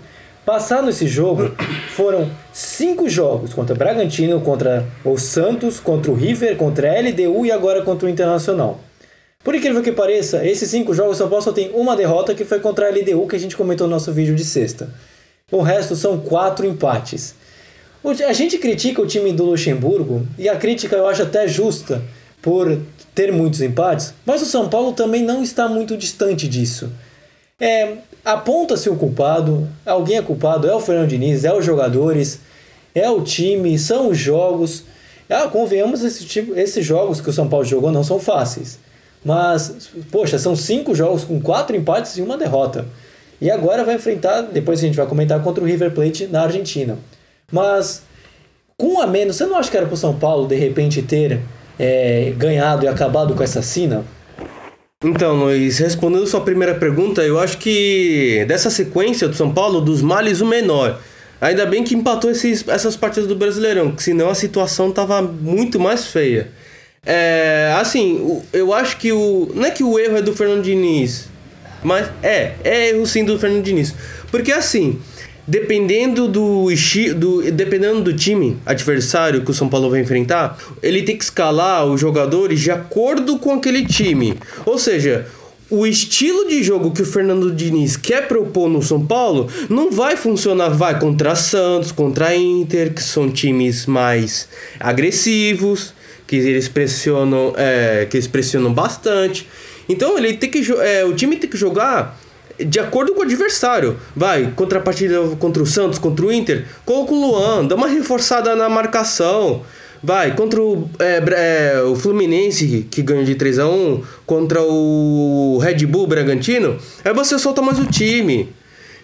Passado 0.48 0.90
esse 0.90 1.06
jogo, 1.08 1.52
foram 1.90 2.32
cinco 2.54 3.10
jogos 3.10 3.54
contra 3.54 3.76
Bragantino, 3.76 4.40
contra 4.40 4.88
o 5.04 5.18
Santos, 5.18 5.78
contra 5.78 6.10
o 6.10 6.14
River, 6.16 6.56
contra 6.56 6.90
a 6.90 7.02
LDU 7.02 7.46
e 7.46 7.52
agora 7.52 7.82
contra 7.82 8.08
o 8.08 8.10
Internacional. 8.10 8.80
Por 9.44 9.54
incrível 9.54 9.84
que 9.84 9.92
pareça, 9.92 10.48
esses 10.48 10.70
cinco 10.70 10.94
jogos 10.94 11.18
o 11.18 11.18
São 11.18 11.28
Paulo 11.28 11.44
só 11.44 11.52
tem 11.52 11.72
uma 11.74 11.98
derrota 11.98 12.34
que 12.34 12.46
foi 12.46 12.62
contra 12.62 12.88
a 12.88 12.92
LDU 12.92 13.28
que 13.28 13.36
a 13.36 13.40
gente 13.40 13.58
comentou 13.58 13.88
no 13.88 13.94
nosso 13.94 14.14
vídeo 14.14 14.34
de 14.36 14.46
sexta. 14.46 14.90
O 15.52 15.62
resto 15.62 15.98
são 15.98 16.18
quatro 16.18 16.66
empates. 16.66 17.36
A 18.26 18.32
gente 18.32 18.58
critica 18.58 19.02
o 19.02 19.06
time 19.06 19.34
do 19.34 19.44
Luxemburgo 19.44 20.26
e 20.38 20.48
a 20.48 20.56
crítica 20.56 20.96
eu 20.96 21.10
acho 21.10 21.24
até 21.24 21.46
justa 21.46 22.02
por 22.42 22.80
ter 23.14 23.34
muitos 23.34 23.62
empates, 23.62 24.14
mas 24.26 24.42
o 24.42 24.46
São 24.46 24.70
Paulo 24.70 24.94
também 24.94 25.24
não 25.24 25.44
está 25.44 25.68
muito 25.68 25.98
distante 25.98 26.48
disso. 26.48 26.90
É, 27.60 27.96
aponta-se 28.28 28.90
o 28.90 28.96
culpado, 28.98 29.66
alguém 29.86 30.18
é 30.18 30.22
culpado, 30.22 30.68
é 30.68 30.76
o 30.76 30.82
Fernando 30.82 31.08
Diniz, 31.08 31.46
é 31.46 31.54
os 31.54 31.64
jogadores, 31.64 32.42
é 32.94 33.10
o 33.10 33.22
time, 33.22 33.80
são 33.80 34.10
os 34.10 34.18
jogos. 34.18 34.84
Ah, 35.30 35.48
convenhamos, 35.48 36.04
esse 36.04 36.26
tipo, 36.26 36.54
esses 36.54 36.86
jogos 36.86 37.22
que 37.22 37.30
o 37.30 37.34
São 37.34 37.48
Paulo 37.48 37.64
jogou 37.64 37.90
não 37.90 38.04
são 38.04 38.20
fáceis. 38.20 38.80
Mas, 39.24 39.90
poxa, 40.12 40.38
são 40.38 40.58
cinco 40.58 40.94
jogos 40.94 41.24
com 41.24 41.40
quatro 41.40 41.74
empates 41.74 42.18
e 42.18 42.22
uma 42.22 42.38
derrota. 42.38 42.86
E 43.40 43.50
agora 43.50 43.86
vai 43.86 43.96
enfrentar, 43.96 44.42
depois 44.42 44.80
a 44.80 44.82
gente 44.82 44.98
vai 44.98 45.08
comentar, 45.08 45.42
contra 45.42 45.64
o 45.64 45.68
River 45.68 45.92
Plate 45.92 46.28
na 46.28 46.42
Argentina. 46.42 46.98
Mas, 47.50 48.04
com 48.78 49.02
a 49.02 49.08
menos, 49.08 49.38
você 49.38 49.46
não 49.46 49.56
acha 49.56 49.72
que 49.72 49.78
era 49.78 49.86
para 49.86 49.96
o 49.96 49.98
São 49.98 50.14
Paulo, 50.14 50.50
de 50.50 50.56
repente, 50.56 51.02
ter 51.02 51.40
é, 51.80 52.34
ganhado 52.36 52.84
e 52.84 52.90
acabado 52.90 53.34
com 53.36 53.44
essa 53.44 53.62
sina? 53.62 54.04
Então, 55.04 55.36
Luiz, 55.36 55.78
respondendo 55.78 56.26
sua 56.26 56.42
primeira 56.42 56.74
pergunta, 56.74 57.22
eu 57.22 57.38
acho 57.38 57.60
que 57.60 58.44
dessa 58.48 58.72
sequência 58.72 59.28
do 59.28 59.36
São 59.36 59.54
Paulo, 59.54 59.80
dos 59.80 60.02
males 60.02 60.42
o 60.42 60.46
menor. 60.46 61.00
Ainda 61.40 61.68
bem 61.68 61.84
que 61.84 61.94
empatou 61.94 62.32
esses, 62.32 62.68
essas 62.68 62.96
partidas 62.96 63.28
do 63.28 63.36
Brasileirão, 63.36 63.92
que 63.92 64.02
senão 64.02 64.28
a 64.28 64.34
situação 64.34 64.92
tava 64.92 65.22
muito 65.22 65.80
mais 65.80 66.08
feia. 66.08 66.50
É, 67.06 67.76
assim, 67.80 68.42
eu 68.52 68.74
acho 68.74 68.98
que 68.98 69.12
o. 69.12 69.52
Não 69.54 69.66
é 69.66 69.70
que 69.70 69.84
o 69.84 70.00
erro 70.00 70.18
é 70.18 70.22
do 70.24 70.34
Fernando 70.34 70.64
Diniz, 70.64 71.30
mas 71.84 72.10
é, 72.24 72.56
é 72.64 72.90
erro 72.90 73.06
sim 73.06 73.24
do 73.24 73.38
Fernando 73.38 73.64
Diniz. 73.64 73.94
Porque 74.32 74.52
assim, 74.52 75.00
dependendo 75.48 76.28
do, 76.28 76.68
do 77.16 77.52
dependendo 77.52 78.02
do 78.02 78.14
time 78.14 78.58
adversário 78.66 79.44
que 79.44 79.52
o 79.52 79.54
São 79.54 79.70
Paulo 79.70 79.90
vai 79.90 80.02
enfrentar, 80.02 80.58
ele 80.84 81.04
tem 81.04 81.16
que 81.16 81.24
escalar 81.24 81.86
os 81.86 82.00
jogadores 82.02 82.60
de 82.60 82.70
acordo 82.70 83.40
com 83.40 83.54
aquele 83.54 83.86
time. 83.86 84.38
Ou 84.66 84.78
seja, 84.78 85.26
o 85.70 85.88
estilo 85.88 86.48
de 86.48 86.62
jogo 86.64 86.92
que 86.92 87.02
o 87.02 87.06
Fernando 87.06 87.52
Diniz 87.52 87.96
quer 87.96 88.28
propor 88.28 88.70
no 88.70 88.82
São 88.82 89.06
Paulo 89.06 89.50
não 89.70 89.92
vai 89.92 90.18
funcionar, 90.18 90.70
vai 90.70 91.00
contra 91.00 91.36
Santos, 91.36 91.92
contra 91.92 92.36
Inter, 92.36 92.94
que 92.94 93.02
são 93.02 93.30
times 93.30 93.86
mais 93.86 94.48
agressivos, 94.80 95.94
que 96.26 96.36
eles 96.36 96.68
pressionam, 96.68 97.54
é, 97.56 98.06
que 98.10 98.18
eles 98.18 98.28
pressionam 98.28 98.74
bastante. 98.74 99.48
Então 99.88 100.18
ele 100.18 100.34
tem 100.34 100.50
que 100.50 100.62
é, 100.82 101.06
o 101.06 101.14
time 101.14 101.38
tem 101.38 101.50
que 101.50 101.58
jogar 101.58 102.20
de 102.60 102.80
acordo 102.80 103.14
com 103.14 103.20
o 103.20 103.24
adversário. 103.24 103.98
Vai, 104.16 104.52
contra 104.56 104.80
a 104.80 104.82
partida 104.82 105.20
contra 105.40 105.62
o 105.62 105.66
Santos, 105.66 106.00
contra 106.00 106.26
o 106.26 106.32
Inter, 106.32 106.66
coloca 106.86 107.14
o 107.14 107.20
Luan, 107.20 107.66
dá 107.66 107.76
uma 107.76 107.88
reforçada 107.88 108.56
na 108.56 108.70
marcação. 108.70 109.64
Vai, 110.04 110.36
contra 110.36 110.62
o, 110.62 110.90
é, 111.00 111.24
é, 111.76 111.82
o 111.82 111.96
Fluminense, 111.96 112.88
que 112.90 113.02
ganha 113.02 113.26
de 113.26 113.36
3 113.36 113.60
a 113.60 113.68
1 113.68 114.04
contra 114.26 114.62
o 114.62 115.58
Red 115.58 115.86
Bull 115.86 116.06
Bragantino, 116.06 116.78
aí 117.04 117.14
você 117.14 117.38
solta 117.40 117.62
mais 117.62 117.80
o 117.80 117.86
time. 117.86 118.50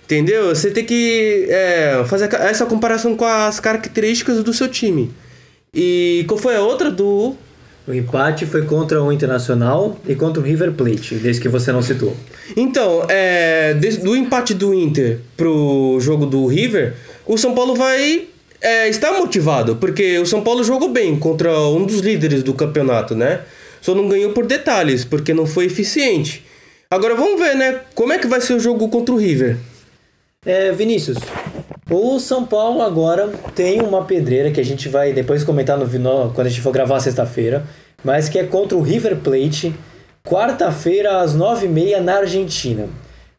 Entendeu? 0.03 0.53
Você 0.53 0.69
tem 0.69 0.85
que 0.85 1.47
é, 1.49 2.03
fazer 2.05 2.31
essa 2.35 2.65
comparação 2.65 3.15
com 3.15 3.25
as 3.25 3.59
características 3.59 4.43
do 4.43 4.53
seu 4.53 4.67
time. 4.67 5.11
E 5.73 6.25
qual 6.27 6.37
foi 6.37 6.55
a 6.55 6.61
outra 6.61 6.91
do. 6.91 7.35
O 7.85 7.93
empate 7.93 8.45
foi 8.45 8.65
contra 8.65 9.03
o 9.03 9.11
Internacional 9.11 9.99
e 10.07 10.15
contra 10.15 10.41
o 10.41 10.45
River 10.45 10.71
Plate, 10.71 11.15
desde 11.15 11.41
que 11.41 11.49
você 11.49 11.71
não 11.71 11.81
citou. 11.81 12.15
Então, 12.55 13.05
é, 13.09 13.73
do 13.73 14.15
empate 14.15 14.53
do 14.53 14.73
Inter 14.73 15.19
pro 15.35 15.97
jogo 15.99 16.25
do 16.25 16.45
River, 16.47 16.93
o 17.25 17.37
São 17.37 17.53
Paulo 17.53 17.75
vai 17.75 18.27
é, 18.61 18.87
estar 18.87 19.11
motivado, 19.11 19.75
porque 19.75 20.17
o 20.17 20.25
São 20.25 20.41
Paulo 20.41 20.63
jogou 20.63 20.89
bem 20.89 21.17
contra 21.19 21.59
um 21.59 21.85
dos 21.85 21.99
líderes 21.99 22.41
do 22.41 22.53
campeonato, 22.53 23.15
né? 23.15 23.41
Só 23.81 23.93
não 23.93 24.07
ganhou 24.07 24.31
por 24.31 24.45
detalhes, 24.45 25.03
porque 25.03 25.33
não 25.33 25.45
foi 25.45 25.65
eficiente. 25.65 26.45
Agora 26.89 27.15
vamos 27.15 27.37
ver, 27.37 27.55
né? 27.55 27.81
Como 27.93 28.13
é 28.13 28.17
que 28.17 28.27
vai 28.27 28.39
ser 28.39 28.53
o 28.53 28.59
jogo 28.61 28.87
contra 28.87 29.13
o 29.13 29.17
River? 29.17 29.57
É, 30.45 30.71
Vinícius, 30.71 31.17
o 31.93 32.19
São 32.19 32.45
Paulo 32.45 32.81
agora 32.81 33.29
tem 33.53 33.81
uma 33.81 34.03
pedreira 34.03 34.51
que 34.51 34.59
a 34.59 34.65
gente 34.65 34.89
vai 34.89 35.13
depois 35.13 35.43
comentar 35.43 35.77
no, 35.77 36.31
quando 36.33 36.47
a 36.47 36.49
gente 36.49 36.61
for 36.61 36.71
gravar 36.71 36.99
sexta-feira, 36.99 37.65
mas 38.03 38.27
que 38.27 38.39
é 38.39 38.43
contra 38.43 38.77
o 38.77 38.81
River 38.81 39.17
Plate, 39.17 39.75
quarta-feira 40.23 41.19
às 41.19 41.35
nove 41.35 41.65
e 41.65 41.69
meia 41.69 42.01
na 42.01 42.17
Argentina. 42.17 42.87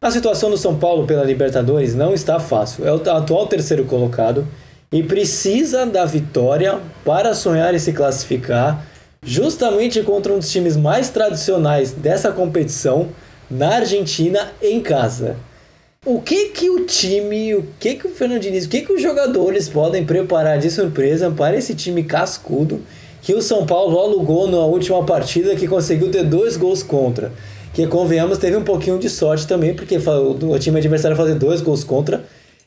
A 0.01 0.11
situação 0.11 0.49
do 0.49 0.57
São 0.57 0.75
Paulo 0.75 1.07
pela 1.07 1.23
Libertadores 1.23 1.95
não 1.95 2.13
está 2.13 2.39
fácil. 2.39 2.87
É 2.87 2.91
o 2.91 2.95
atual 3.09 3.47
terceiro 3.47 3.85
colocado 3.85 4.47
e 4.91 5.01
precisa 5.01 5.85
da 5.85 6.05
vitória 6.05 6.79
para 7.03 7.33
sonhar 7.33 7.73
e 7.73 7.79
se 7.79 7.91
classificar 7.91 8.85
justamente 9.23 10.03
contra 10.03 10.31
um 10.31 10.37
dos 10.37 10.51
times 10.51 10.77
mais 10.77 11.09
tradicionais 11.09 11.91
dessa 11.91 12.31
competição 12.31 13.09
na 13.49 13.77
Argentina 13.77 14.51
em 14.61 14.79
casa. 14.79 15.35
O 16.05 16.21
que 16.21 16.49
que 16.49 16.69
o 16.69 16.85
time, 16.85 17.55
o 17.55 17.65
que 17.79 17.95
que 17.95 18.05
o 18.05 18.11
Fernando 18.11 18.39
Diniz, 18.39 18.65
o 18.65 18.69
que 18.69 18.81
que 18.81 18.93
os 18.93 19.01
jogadores 19.01 19.67
podem 19.67 20.05
preparar 20.05 20.59
de 20.59 20.69
surpresa 20.69 21.31
para 21.31 21.57
esse 21.57 21.73
time 21.73 22.03
cascudo 22.03 22.79
que 23.23 23.33
o 23.33 23.41
São 23.41 23.65
Paulo 23.65 23.97
alugou 23.97 24.47
na 24.47 24.59
última 24.59 25.03
partida 25.03 25.55
que 25.55 25.67
conseguiu 25.67 26.11
ter 26.11 26.23
dois 26.23 26.57
gols 26.57 26.83
contra? 26.83 27.31
Que 27.73 27.87
convenhamos 27.87 28.37
teve 28.37 28.55
um 28.55 28.63
pouquinho 28.63 28.99
de 28.99 29.09
sorte 29.09 29.47
também, 29.47 29.73
porque 29.73 29.97
o 29.97 30.59
time 30.59 30.77
adversário 30.77 31.17
fazer 31.17 31.33
dois 31.33 31.59
gols 31.59 31.83
contra 31.83 32.23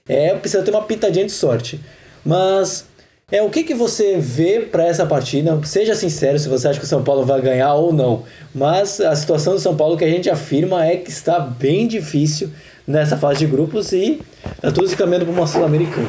é 0.08 0.34
precisa 0.34 0.64
ter 0.64 0.72
uma 0.72 0.82
pitadinha 0.82 1.24
de 1.24 1.30
sorte. 1.30 1.80
Mas 2.24 2.86
é 3.30 3.40
o 3.40 3.50
que, 3.50 3.62
que 3.62 3.74
você 3.74 4.16
vê 4.18 4.62
para 4.62 4.84
essa 4.84 5.06
partida? 5.06 5.60
Seja 5.62 5.94
sincero 5.94 6.40
se 6.40 6.48
você 6.48 6.66
acha 6.66 6.80
que 6.80 6.84
o 6.84 6.88
São 6.88 7.04
Paulo 7.04 7.24
vai 7.24 7.40
ganhar 7.40 7.72
ou 7.74 7.92
não. 7.92 8.24
Mas 8.52 9.00
a 9.00 9.14
situação 9.14 9.54
do 9.54 9.60
São 9.60 9.76
Paulo 9.76 9.96
que 9.96 10.04
a 10.04 10.10
gente 10.10 10.28
afirma 10.28 10.84
é 10.84 10.96
que 10.96 11.10
está 11.10 11.38
bem 11.38 11.86
difícil 11.86 12.50
nessa 12.88 13.18
fase 13.18 13.40
de 13.40 13.46
grupos 13.46 13.92
e 13.92 14.18
está 14.56 14.72
tudo 14.72 14.88
se 14.88 14.96
caminhando 14.96 15.26
para 15.26 15.34
uma 15.34 15.46
Sul-Americana. 15.46 16.08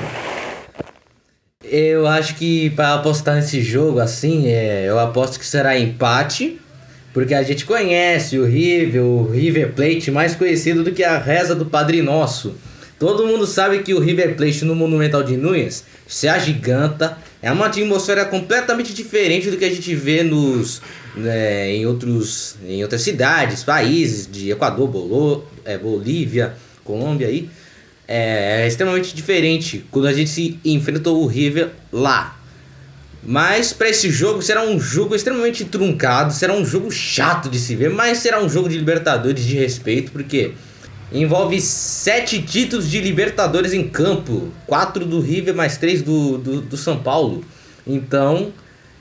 Eu 1.61 2.07
acho 2.07 2.35
que 2.35 2.69
para 2.69 2.95
apostar 2.95 3.35
nesse 3.35 3.61
jogo 3.61 3.99
assim, 3.99 4.47
é, 4.47 4.85
eu 4.87 4.97
aposto 4.97 5.37
que 5.37 5.45
será 5.45 5.77
empate, 5.77 6.59
porque 7.13 7.33
a 7.33 7.43
gente 7.43 7.65
conhece 7.65 8.39
o 8.39 8.45
River, 8.45 9.03
o 9.03 9.29
River 9.29 9.73
Plate 9.73 10.09
mais 10.09 10.33
conhecido 10.35 10.81
do 10.81 10.93
que 10.93 11.03
a 11.03 11.19
reza 11.19 11.53
do 11.53 11.65
Padre 11.65 12.01
Nosso. 12.01 12.55
Todo 12.97 13.27
mundo 13.27 13.45
sabe 13.45 13.79
que 13.79 13.93
o 13.93 13.99
River 13.99 14.35
Plate 14.35 14.63
no 14.65 14.73
Monumental 14.75 15.21
de 15.21 15.35
Nunes 15.37 15.83
se 16.07 16.27
agiganta, 16.27 17.17
é 17.41 17.51
uma 17.51 17.67
atmosfera 17.67 18.25
completamente 18.25 18.93
diferente 18.93 19.49
do 19.49 19.57
que 19.57 19.65
a 19.65 19.69
gente 19.69 19.93
vê 19.95 20.23
nos 20.23 20.81
né, 21.15 21.71
em 21.71 21.85
outros 21.85 22.55
em 22.65 22.81
outras 22.83 23.01
cidades, 23.01 23.63
países 23.63 24.27
de 24.29 24.51
Equador, 24.51 24.87
Bolo, 24.87 25.45
é, 25.63 25.77
Bolívia, 25.77 26.55
Colômbia 26.89 27.27
aí, 27.27 27.47
é, 28.07 28.63
é 28.63 28.67
extremamente 28.67 29.15
diferente 29.15 29.85
quando 29.91 30.07
a 30.07 30.13
gente 30.13 30.31
se 30.31 30.59
enfrenta 30.65 31.11
o 31.11 31.27
River 31.27 31.69
lá. 31.93 32.35
Mas 33.21 33.71
para 33.71 33.89
esse 33.89 34.09
jogo 34.09 34.41
será 34.41 34.63
um 34.63 34.79
jogo 34.79 35.13
extremamente 35.13 35.65
truncado, 35.65 36.33
será 36.33 36.53
um 36.53 36.65
jogo 36.65 36.89
chato 36.89 37.47
de 37.47 37.59
se 37.59 37.75
ver, 37.75 37.91
mas 37.91 38.17
será 38.17 38.41
um 38.41 38.49
jogo 38.49 38.67
de 38.67 38.77
Libertadores 38.77 39.45
de 39.45 39.55
respeito, 39.55 40.11
porque 40.11 40.53
envolve 41.11 41.61
sete 41.61 42.41
títulos 42.41 42.89
de 42.89 42.99
Libertadores 42.99 43.73
em 43.73 43.87
campo, 43.87 44.51
quatro 44.65 45.05
do 45.05 45.19
River 45.19 45.53
mais 45.53 45.77
três 45.77 46.01
do, 46.01 46.39
do, 46.39 46.61
do 46.61 46.77
São 46.77 46.97
Paulo. 47.03 47.43
Então, 47.85 48.51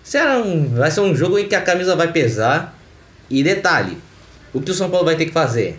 será 0.02 0.38
um, 0.38 0.68
vai 0.74 0.90
ser 0.90 1.00
um 1.00 1.14
jogo 1.14 1.38
em 1.38 1.48
que 1.48 1.54
a 1.54 1.62
camisa 1.62 1.96
vai 1.96 2.12
pesar. 2.12 2.76
E 3.30 3.42
detalhe, 3.42 3.96
o 4.52 4.60
que 4.60 4.70
o 4.70 4.74
São 4.74 4.90
Paulo 4.90 5.06
vai 5.06 5.16
ter 5.16 5.26
que 5.26 5.32
fazer? 5.32 5.78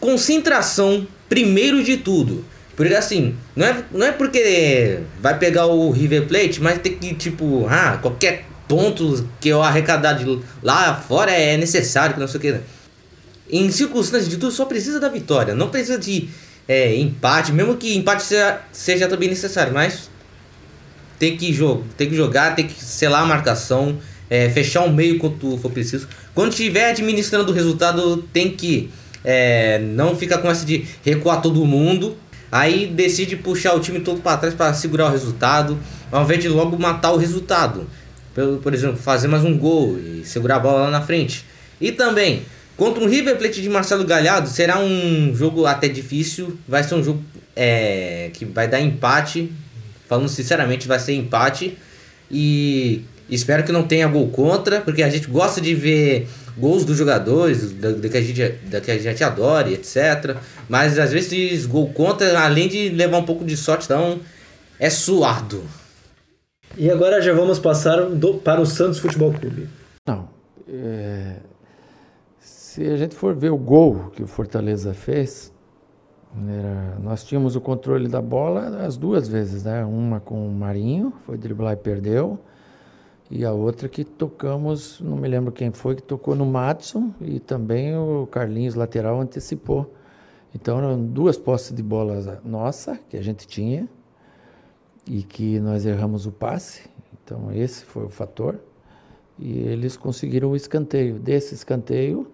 Concentração 0.00 1.06
primeiro 1.30 1.82
de 1.82 1.96
tudo. 1.96 2.44
Porque 2.76 2.94
assim, 2.94 3.34
não 3.54 3.66
é, 3.66 3.84
não 3.92 4.06
é 4.06 4.12
porque 4.12 5.00
vai 5.20 5.38
pegar 5.38 5.66
o 5.66 5.90
River 5.90 6.26
Plate, 6.26 6.60
mas 6.60 6.78
tem 6.78 6.94
que, 6.94 7.14
tipo, 7.14 7.66
ah, 7.68 7.98
qualquer 8.00 8.46
ponto 8.66 9.26
que 9.40 9.48
eu 9.48 9.62
arrecadar 9.62 10.14
de 10.14 10.40
lá 10.62 10.94
fora 10.94 11.30
é 11.30 11.56
necessário, 11.56 12.14
que 12.14 12.20
não 12.20 12.28
sei 12.28 12.38
o 12.38 12.40
que. 12.40 12.60
Em 13.50 13.70
circunstâncias 13.70 14.28
de 14.28 14.36
tudo, 14.36 14.52
só 14.52 14.64
precisa 14.64 15.00
da 15.00 15.08
vitória. 15.08 15.54
Não 15.54 15.68
precisa 15.68 15.98
de 15.98 16.28
é, 16.66 16.94
empate, 16.96 17.52
mesmo 17.52 17.76
que 17.76 17.96
empate 17.96 18.22
seja, 18.22 18.60
seja 18.72 19.08
também 19.08 19.28
necessário, 19.28 19.74
mas 19.74 20.08
tem 21.18 21.36
que, 21.36 21.52
jogo, 21.52 21.84
tem 21.96 22.08
que 22.08 22.16
jogar, 22.16 22.54
tem 22.54 22.66
que 22.66 22.82
selar 22.82 23.22
a 23.22 23.26
marcação, 23.26 23.98
é, 24.30 24.48
fechar 24.48 24.84
o 24.84 24.90
meio 24.90 25.18
quando 25.18 25.58
for 25.58 25.70
preciso. 25.70 26.08
Quando 26.34 26.52
estiver 26.52 26.90
administrando 26.90 27.52
o 27.52 27.54
resultado, 27.54 28.22
tem 28.32 28.50
que 28.52 28.88
é, 29.24 29.78
não 29.78 30.16
fica 30.16 30.38
com 30.38 30.50
essa 30.50 30.64
de 30.64 30.84
recuar 31.04 31.40
todo 31.40 31.64
mundo. 31.64 32.16
Aí 32.52 32.86
decide 32.86 33.36
puxar 33.36 33.74
o 33.74 33.80
time 33.80 34.00
todo 34.00 34.20
para 34.20 34.36
trás 34.36 34.54
para 34.54 34.74
segurar 34.74 35.06
o 35.06 35.12
resultado, 35.12 35.78
ao 36.10 36.24
invés 36.24 36.40
de 36.40 36.48
logo 36.48 36.76
matar 36.78 37.12
o 37.12 37.16
resultado. 37.16 37.86
Por, 38.34 38.58
por 38.58 38.74
exemplo, 38.74 38.96
fazer 38.96 39.28
mais 39.28 39.44
um 39.44 39.56
gol 39.56 39.98
e 39.98 40.24
segurar 40.24 40.56
a 40.56 40.58
bola 40.58 40.80
lá 40.82 40.90
na 40.90 41.02
frente. 41.02 41.44
E 41.80 41.92
também, 41.92 42.42
contra 42.76 43.02
um 43.02 43.08
River 43.08 43.36
Plate 43.36 43.62
de 43.62 43.68
Marcelo 43.68 44.04
Galhardo, 44.04 44.48
será 44.48 44.78
um 44.80 45.32
jogo 45.34 45.64
até 45.64 45.88
difícil. 45.88 46.58
Vai 46.66 46.82
ser 46.82 46.96
um 46.96 47.04
jogo 47.04 47.22
é, 47.54 48.30
que 48.32 48.44
vai 48.44 48.66
dar 48.66 48.80
empate. 48.80 49.50
Falando 50.08 50.28
sinceramente, 50.28 50.88
vai 50.88 50.98
ser 50.98 51.14
empate. 51.14 51.78
E 52.28 53.04
espero 53.28 53.62
que 53.62 53.70
não 53.70 53.84
tenha 53.84 54.08
gol 54.08 54.28
contra, 54.28 54.80
porque 54.80 55.04
a 55.04 55.08
gente 55.08 55.28
gosta 55.28 55.60
de 55.60 55.74
ver 55.74 56.28
gols 56.56 56.84
dos 56.84 56.96
jogadores, 56.96 57.72
da, 57.72 57.90
da, 57.90 58.08
que 58.08 58.16
a 58.16 58.22
gente, 58.22 58.48
da 58.66 58.80
que 58.80 58.90
a 58.90 58.98
gente 58.98 59.22
adora, 59.24 59.70
etc. 59.70 60.36
Mas 60.68 60.98
às 60.98 61.12
vezes 61.12 61.66
gol 61.66 61.92
contra, 61.92 62.40
além 62.40 62.68
de 62.68 62.88
levar 62.88 63.18
um 63.18 63.24
pouco 63.24 63.44
de 63.44 63.56
sorte, 63.56 63.84
então 63.84 64.20
é 64.78 64.90
suado. 64.90 65.62
E 66.76 66.90
agora 66.90 67.20
já 67.20 67.32
vamos 67.32 67.58
passar 67.58 68.02
do, 68.06 68.34
para 68.34 68.60
o 68.60 68.66
Santos 68.66 68.98
Futebol 68.98 69.32
Clube. 69.32 69.68
Não. 70.06 70.28
É, 70.68 71.36
se 72.38 72.86
a 72.88 72.96
gente 72.96 73.14
for 73.14 73.34
ver 73.34 73.50
o 73.50 73.58
gol 73.58 74.12
que 74.14 74.22
o 74.22 74.26
Fortaleza 74.26 74.94
fez, 74.94 75.52
era, 76.32 76.98
nós 77.00 77.24
tínhamos 77.24 77.56
o 77.56 77.60
controle 77.60 78.08
da 78.08 78.22
bola 78.22 78.86
as 78.86 78.96
duas 78.96 79.26
vezes, 79.26 79.64
né? 79.64 79.84
Uma 79.84 80.20
com 80.20 80.46
o 80.46 80.52
Marinho, 80.52 81.12
foi 81.26 81.36
driblar 81.36 81.72
e 81.72 81.76
perdeu 81.76 82.38
e 83.30 83.44
a 83.44 83.52
outra 83.52 83.88
que 83.88 84.02
tocamos, 84.02 85.00
não 85.00 85.16
me 85.16 85.28
lembro 85.28 85.52
quem 85.52 85.70
foi, 85.70 85.94
que 85.94 86.02
tocou 86.02 86.34
no 86.34 86.44
Matson 86.44 87.14
e 87.20 87.38
também 87.38 87.96
o 87.96 88.26
Carlinhos 88.26 88.74
lateral 88.74 89.20
antecipou. 89.20 89.94
Então 90.52 90.78
eram 90.78 91.00
duas 91.00 91.38
postes 91.38 91.74
de 91.76 91.82
bola 91.82 92.40
nossa 92.44 92.98
que 93.08 93.16
a 93.16 93.22
gente 93.22 93.46
tinha 93.46 93.88
e 95.06 95.22
que 95.22 95.60
nós 95.60 95.86
erramos 95.86 96.26
o 96.26 96.32
passe. 96.32 96.90
Então 97.22 97.52
esse 97.52 97.84
foi 97.84 98.04
o 98.04 98.08
fator. 98.08 98.58
E 99.38 99.60
eles 99.60 99.96
conseguiram 99.96 100.50
o 100.50 100.56
escanteio. 100.56 101.18
Desse 101.18 101.54
escanteio. 101.54 102.26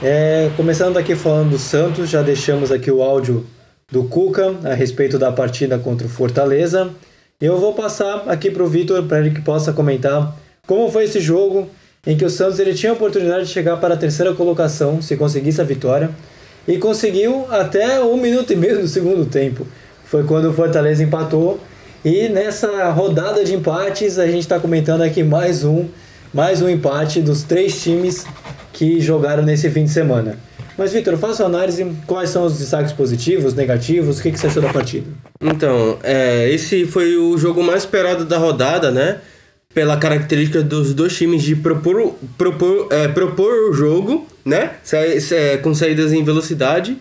É, 0.00 0.50
começando 0.56 0.96
aqui 0.96 1.16
falando 1.16 1.50
do 1.50 1.58
Santos, 1.58 2.08
já 2.08 2.22
deixamos 2.22 2.70
aqui 2.70 2.90
o 2.90 3.02
áudio 3.02 3.44
do 3.90 4.04
Cuca 4.04 4.54
a 4.64 4.72
respeito 4.72 5.18
da 5.18 5.32
partida 5.32 5.78
contra 5.78 6.06
o 6.06 6.10
Fortaleza. 6.10 6.94
Eu 7.40 7.58
vou 7.58 7.74
passar 7.74 8.24
aqui 8.28 8.48
para 8.48 8.62
o 8.62 8.68
Vitor 8.68 9.02
para 9.04 9.18
ele 9.18 9.30
que 9.30 9.40
possa 9.40 9.72
comentar 9.72 10.36
como 10.66 10.90
foi 10.90 11.04
esse 11.04 11.20
jogo 11.20 11.68
em 12.06 12.16
que 12.16 12.24
o 12.24 12.30
Santos 12.30 12.60
ele 12.60 12.74
tinha 12.74 12.92
a 12.92 12.94
oportunidade 12.94 13.46
de 13.46 13.50
chegar 13.50 13.76
para 13.78 13.94
a 13.94 13.96
terceira 13.96 14.32
colocação 14.34 15.02
se 15.02 15.16
conseguisse 15.16 15.60
a 15.60 15.64
vitória 15.64 16.10
e 16.66 16.78
conseguiu 16.78 17.44
até 17.50 18.00
um 18.00 18.16
minuto 18.16 18.52
e 18.52 18.56
meio 18.56 18.80
do 18.80 18.88
segundo 18.88 19.26
tempo. 19.26 19.66
Foi 20.04 20.22
quando 20.22 20.46
o 20.46 20.52
Fortaleza 20.52 21.02
empatou 21.02 21.58
e 22.04 22.28
nessa 22.28 22.88
rodada 22.90 23.44
de 23.44 23.52
empates 23.54 24.16
a 24.18 24.26
gente 24.26 24.40
está 24.40 24.60
comentando 24.60 25.02
aqui 25.02 25.24
mais 25.24 25.64
um 25.64 25.86
mais 26.32 26.62
um 26.62 26.68
empate 26.68 27.20
dos 27.20 27.42
três 27.42 27.82
times 27.82 28.24
que 28.72 29.00
jogaram 29.00 29.42
nesse 29.42 29.68
fim 29.70 29.84
de 29.84 29.90
semana. 29.90 30.38
Mas, 30.76 30.92
Vitor, 30.92 31.16
faça 31.16 31.44
a 31.44 31.46
análise. 31.46 31.86
Quais 32.06 32.30
são 32.30 32.44
os 32.44 32.58
destaques 32.58 32.92
positivos, 32.92 33.54
negativos? 33.54 34.18
O 34.18 34.22
que, 34.22 34.32
que 34.32 34.38
você 34.38 34.48
achou 34.48 34.62
da 34.62 34.72
partida? 34.72 35.06
Então, 35.40 35.98
é, 36.02 36.50
esse 36.50 36.84
foi 36.86 37.16
o 37.16 37.38
jogo 37.38 37.62
mais 37.62 37.82
esperado 37.82 38.24
da 38.24 38.38
rodada, 38.38 38.90
né? 38.90 39.20
Pela 39.72 39.96
característica 39.96 40.62
dos 40.62 40.94
dois 40.94 41.16
times 41.16 41.42
de 41.42 41.56
propor, 41.56 42.14
propor, 42.38 42.88
é, 42.90 43.08
propor 43.08 43.70
o 43.70 43.72
jogo, 43.72 44.26
né? 44.44 44.72
Com 45.62 45.74
saídas 45.74 46.12
em 46.12 46.24
velocidade. 46.24 46.96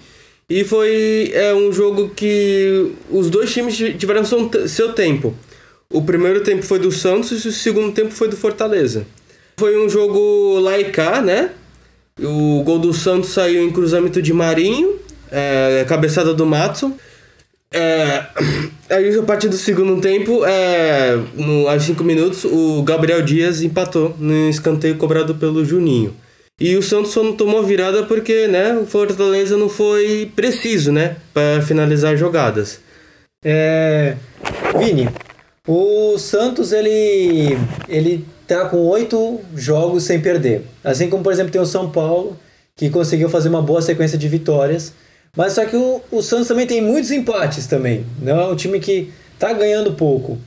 E 0.49 0.63
foi 0.63 1.31
é, 1.33 1.53
um 1.53 1.71
jogo 1.71 2.09
que 2.09 2.91
os 3.09 3.29
dois 3.29 3.51
times 3.51 3.75
tiveram 3.75 4.23
seu 4.25 4.93
tempo. 4.93 5.33
O 5.89 6.01
primeiro 6.01 6.41
tempo 6.41 6.63
foi 6.63 6.79
do 6.79 6.91
Santos 6.91 7.45
e 7.45 7.47
o 7.47 7.51
segundo 7.51 7.93
tempo 7.93 8.11
foi 8.11 8.27
do 8.27 8.35
Fortaleza. 8.35 9.05
Foi 9.57 9.77
um 9.77 9.87
jogo 9.87 10.59
cá, 10.91 11.21
né? 11.21 11.51
O 12.21 12.63
gol 12.63 12.79
do 12.79 12.93
Santos 12.93 13.29
saiu 13.29 13.63
em 13.63 13.71
cruzamento 13.71 14.21
de 14.21 14.33
Marinho, 14.33 14.99
é, 15.31 15.85
cabeçada 15.87 16.33
do 16.33 16.45
Matson. 16.45 16.95
É, 17.71 18.25
aí 18.89 19.17
a 19.17 19.23
partir 19.23 19.49
do 19.49 19.55
segundo 19.55 19.99
tempo, 19.99 20.45
é, 20.45 21.17
no, 21.35 21.67
aos 21.67 21.83
5 21.83 22.03
minutos, 22.03 22.45
o 22.45 22.83
Gabriel 22.83 23.23
Dias 23.23 23.61
empatou 23.61 24.15
no 24.19 24.49
escanteio 24.49 24.95
cobrado 24.97 25.35
pelo 25.35 25.65
Juninho. 25.65 26.15
E 26.59 26.77
o 26.77 26.83
Santos 26.83 27.11
só 27.11 27.23
não 27.23 27.33
tomou 27.33 27.63
virada 27.63 28.03
porque 28.03 28.47
né, 28.47 28.77
o 28.77 28.85
Fortaleza 28.85 29.57
não 29.57 29.67
foi 29.67 30.31
preciso 30.35 30.91
né, 30.91 31.15
para 31.33 31.61
finalizar 31.63 32.15
jogadas. 32.15 32.79
É, 33.43 34.15
Vini, 34.77 35.09
o 35.67 36.17
Santos 36.19 36.71
ele, 36.71 37.57
ele 37.89 38.23
tá 38.55 38.65
com 38.69 38.77
oito 38.77 39.39
jogos 39.55 40.03
sem 40.03 40.19
perder. 40.21 40.63
Assim 40.83 41.09
como, 41.09 41.23
por 41.23 41.33
exemplo, 41.33 41.51
tem 41.51 41.61
o 41.61 41.65
São 41.65 41.89
Paulo, 41.89 42.37
que 42.75 42.89
conseguiu 42.89 43.29
fazer 43.29 43.49
uma 43.49 43.61
boa 43.61 43.81
sequência 43.81 44.17
de 44.17 44.27
vitórias. 44.27 44.93
Mas 45.35 45.53
só 45.53 45.65
que 45.65 45.75
o, 45.75 46.01
o 46.11 46.21
Santos 46.21 46.47
também 46.47 46.67
tem 46.67 46.81
muitos 46.81 47.11
empates 47.11 47.67
também. 47.67 48.05
Não 48.21 48.39
é 48.39 48.47
um 48.47 48.55
time 48.55 48.79
que 48.79 49.11
tá 49.39 49.51
ganhando 49.53 49.93
pouco. 49.93 50.37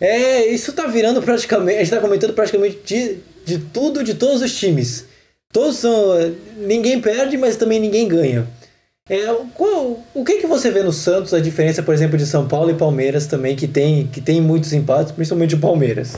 É, 0.00 0.46
isso 0.46 0.72
tá 0.72 0.86
virando 0.86 1.22
praticamente. 1.22 1.78
A 1.78 1.84
gente 1.84 1.90
tá 1.90 2.00
comentando 2.00 2.34
praticamente 2.34 2.80
de, 2.84 3.18
de 3.44 3.58
tudo, 3.58 4.04
de 4.04 4.14
todos 4.14 4.42
os 4.42 4.54
times. 4.54 5.06
Todos 5.52 5.76
são. 5.76 6.34
Ninguém 6.58 7.00
perde, 7.00 7.38
mas 7.38 7.56
também 7.56 7.80
ninguém 7.80 8.06
ganha. 8.06 8.46
É, 9.08 9.24
qual, 9.54 10.04
o 10.12 10.24
que, 10.24 10.38
que 10.38 10.46
você 10.46 10.70
vê 10.70 10.82
no 10.82 10.92
Santos, 10.92 11.32
a 11.32 11.38
diferença, 11.38 11.82
por 11.82 11.94
exemplo, 11.94 12.18
de 12.18 12.26
São 12.26 12.48
Paulo 12.48 12.70
e 12.70 12.74
Palmeiras 12.74 13.26
também, 13.26 13.54
que 13.54 13.68
tem, 13.68 14.08
que 14.08 14.20
tem 14.20 14.40
muitos 14.40 14.72
empates, 14.72 15.12
principalmente 15.12 15.54
o 15.54 15.58
Palmeiras? 15.58 16.14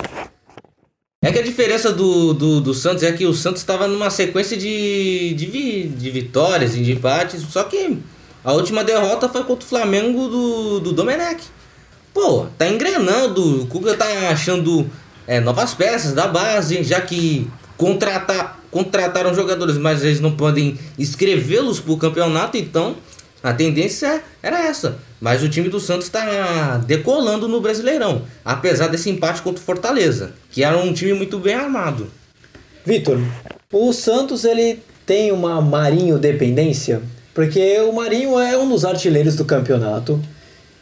É 1.21 1.33
que 1.33 1.39
a 1.41 1.43
diferença 1.43 1.93
do, 1.93 2.33
do, 2.33 2.61
do 2.61 2.73
Santos 2.73 3.03
é 3.03 3.11
que 3.11 3.27
o 3.27 3.35
Santos 3.35 3.61
estava 3.61 3.89
numa 3.89 4.09
sequência 4.09 4.57
de, 4.57 5.35
de, 5.35 5.47
vi, 5.47 5.89
de 5.89 6.11
vitórias 6.13 6.77
e 6.77 6.83
de 6.83 6.93
empates, 6.93 7.43
só 7.43 7.65
que 7.65 7.99
a 8.45 8.53
última 8.53 8.85
derrota 8.85 9.29
foi 9.29 9.43
contra 9.43 9.67
o 9.67 9.69
Flamengo 9.69 10.29
do, 10.29 10.79
do 10.79 10.93
Domenech. 10.93 11.43
Pô, 12.15 12.47
tá 12.57 12.69
engrenando, 12.69 13.63
o 13.63 13.67
Cuca 13.67 13.97
tá 13.97 14.07
achando 14.31 14.89
é, 15.27 15.41
novas 15.41 15.75
peças 15.75 16.13
da 16.13 16.29
base, 16.29 16.85
já 16.85 17.01
que 17.01 17.51
contratar, 17.77 18.61
contrataram 18.71 19.35
jogadores, 19.35 19.77
mas 19.77 20.05
eles 20.05 20.21
não 20.21 20.37
podem 20.37 20.79
escrevê-los 20.97 21.81
pro 21.81 21.97
campeonato, 21.97 22.57
então 22.57 22.95
a 23.43 23.53
tendência 23.53 24.23
era 24.43 24.67
essa. 24.67 24.99
Mas 25.21 25.43
o 25.43 25.49
time 25.49 25.69
do 25.69 25.81
Santos 25.81 26.07
está 26.07 26.79
decolando 26.79 27.49
no 27.49 27.61
Brasileirão, 27.61 28.23
apesar 28.45 28.89
desse 28.89 29.11
empate 29.11 29.43
contra 29.43 29.61
o 29.61 29.65
Fortaleza, 29.65 30.33
que 30.51 30.63
era 30.63 30.79
um 30.79 30.93
time 30.93 31.13
muito 31.13 31.39
bem 31.39 31.55
armado. 31.55 32.09
Vitor, 32.85 33.19
o 33.73 33.93
Santos 33.93 34.45
ele 34.45 34.81
tem 35.05 35.33
uma 35.33 35.61
Marinho 35.61 36.19
dependência, 36.19 37.03
porque 37.35 37.81
o 37.81 37.93
Marinho 37.93 38.39
é 38.39 38.57
um 38.57 38.69
dos 38.69 38.85
artilheiros 38.85 39.35
do 39.35 39.45
campeonato. 39.45 40.21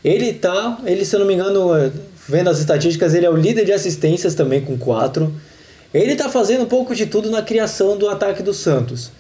Ele 0.05 0.33
tá, 0.33 0.79
ele 0.85 1.05
se 1.05 1.17
eu 1.17 1.21
não 1.21 1.27
me 1.27 1.35
engano, 1.35 1.71
vendo 2.29 2.51
as 2.51 2.59
estatísticas, 2.59 3.15
ele 3.15 3.27
é 3.27 3.31
o 3.31 3.37
líder 3.37 3.65
de 3.65 3.73
assistências 3.73 4.35
também 4.35 4.61
com 4.61 4.77
quatro. 4.77 5.35
Ele 5.93 6.15
tá 6.15 6.29
fazendo 6.29 6.65
um 6.65 6.69
pouco 6.69 6.95
de 6.95 7.07
tudo 7.07 7.31
na 7.31 7.43
criação 7.43 7.97
do 7.97 8.09
ataque 8.09 8.43
do 8.43 8.53
Santos. 8.53 9.11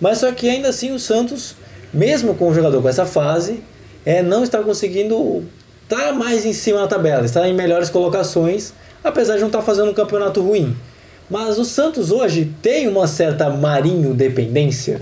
Mas 0.00 0.18
só 0.18 0.30
que 0.32 0.48
ainda 0.48 0.68
assim 0.68 0.92
o 0.92 0.98
Santos, 0.98 1.54
mesmo 1.92 2.34
com 2.34 2.48
o 2.48 2.54
jogador 2.54 2.80
com 2.80 2.88
essa 2.88 3.06
fase, 3.06 3.62
é, 4.04 4.22
não 4.22 4.42
está 4.42 4.58
conseguindo 4.62 5.44
estar 5.82 6.08
tá 6.08 6.12
mais 6.12 6.44
em 6.44 6.52
cima 6.52 6.80
na 6.80 6.86
tabela, 6.86 7.24
está 7.24 7.48
em 7.48 7.54
melhores 7.54 7.90
colocações, 7.90 8.72
apesar 9.02 9.34
de 9.34 9.40
não 9.40 9.48
estar 9.48 9.62
fazendo 9.62 9.90
um 9.90 9.94
campeonato 9.94 10.40
ruim. 10.40 10.76
Mas 11.28 11.58
o 11.58 11.64
Santos 11.64 12.10
hoje 12.10 12.52
tem 12.60 12.88
uma 12.88 13.06
certa 13.06 13.48
Marinho 13.48 14.14
dependência? 14.14 15.00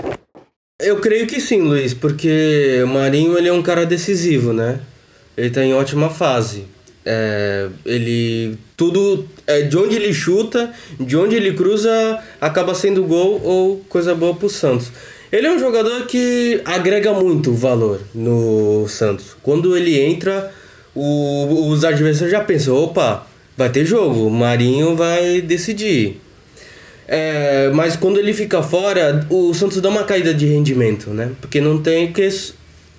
Eu 0.81 1.01
creio 1.01 1.27
que 1.27 1.41
sim, 1.41 1.63
Luiz, 1.63 1.95
porque 1.95 2.81
o 2.85 2.87
Marinho 2.87 3.37
ele 3.37 3.49
é 3.49 3.53
um 3.53 3.63
cara 3.63 3.85
decisivo, 3.87 4.53
né? 4.53 4.79
Ele 5.37 5.49
está 5.49 5.65
em 5.65 5.75
ótima 5.75 6.11
fase. 6.11 6.67
É, 7.05 7.69
ele 7.87 8.59
tudo 8.77 9.27
é, 9.47 9.63
de 9.63 9.77
onde 9.79 9.97
ele 9.97 10.13
chuta, 10.13 10.71
de 11.01 11.17
onde 11.17 11.35
ele 11.35 11.55
cruza, 11.55 12.23
acaba 12.41 12.75
sendo 12.75 13.03
gol 13.05 13.41
ou 13.43 13.79
coisa 13.89 14.15
boa 14.15 14.35
para 14.35 14.47
o 14.47 14.51
Santos. 14.51 14.93
Ele 15.31 15.47
é 15.47 15.53
um 15.53 15.59
jogador 15.59 16.07
que 16.07 16.61
agrega 16.65 17.13
muito 17.13 17.53
valor 17.53 18.01
no 18.15 18.87
Santos. 18.89 19.37
Quando 19.43 19.77
ele 19.77 20.01
entra, 20.01 20.53
o, 20.95 21.69
os 21.69 21.85
adversários 21.85 22.33
já 22.33 22.43
pensam: 22.43 22.75
opa, 22.75 23.27
vai 23.57 23.69
ter 23.69 23.85
jogo, 23.85 24.27
o 24.27 24.31
Marinho 24.31 24.97
vai 24.97 25.41
decidir. 25.41 26.21
É, 27.07 27.71
mas 27.75 27.97
quando 27.97 28.19
ele 28.19 28.33
fica 28.33 28.63
fora, 28.63 29.27
o 29.31 29.53
Santos 29.55 29.81
dá 29.81 29.89
uma 29.89 30.05
caída 30.05 30.33
de 30.33 30.47
rendimento, 30.47 31.11
né? 31.11 31.31
Porque 31.41 31.61
não 31.61 31.81
tem 31.81 32.13
que. 32.13 32.29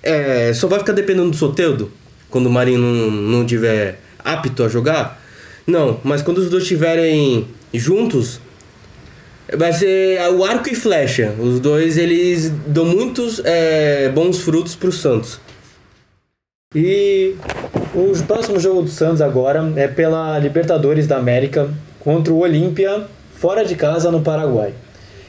É, 0.02 0.52
só 0.54 0.66
vai 0.66 0.78
ficar 0.78 0.92
dependendo 0.92 1.30
do 1.30 1.36
Soteudo 1.36 1.92
quando 2.30 2.46
o 2.46 2.50
Marinho 2.50 2.78
não, 2.78 3.10
não 3.10 3.46
tiver 3.46 4.00
apto 4.24 4.62
a 4.62 4.68
jogar. 4.68 5.20
Não, 5.66 6.00
mas 6.02 6.22
quando 6.22 6.38
os 6.38 6.48
dois 6.48 6.62
estiverem 6.62 7.46
juntos, 7.74 8.40
Vai 9.56 9.72
ser 9.72 10.20
o 10.32 10.44
arco 10.44 10.68
e 10.68 10.74
flecha. 10.74 11.34
Os 11.38 11.58
dois 11.58 11.96
eles 11.96 12.50
dão 12.66 12.84
muitos 12.84 13.40
é, 13.44 14.08
bons 14.08 14.38
frutos 14.38 14.76
para 14.76 14.88
o 14.88 14.92
Santos. 14.92 15.40
E 16.74 17.34
o 17.92 18.12
próximo 18.26 18.60
jogo 18.60 18.82
do 18.82 18.88
Santos 18.88 19.20
agora 19.20 19.72
é 19.74 19.88
pela 19.88 20.38
Libertadores 20.38 21.06
da 21.06 21.16
América 21.16 21.68
contra 21.98 22.32
o 22.32 22.38
Olímpia 22.38 23.06
fora 23.34 23.64
de 23.64 23.74
casa 23.74 24.10
no 24.10 24.20
Paraguai. 24.20 24.72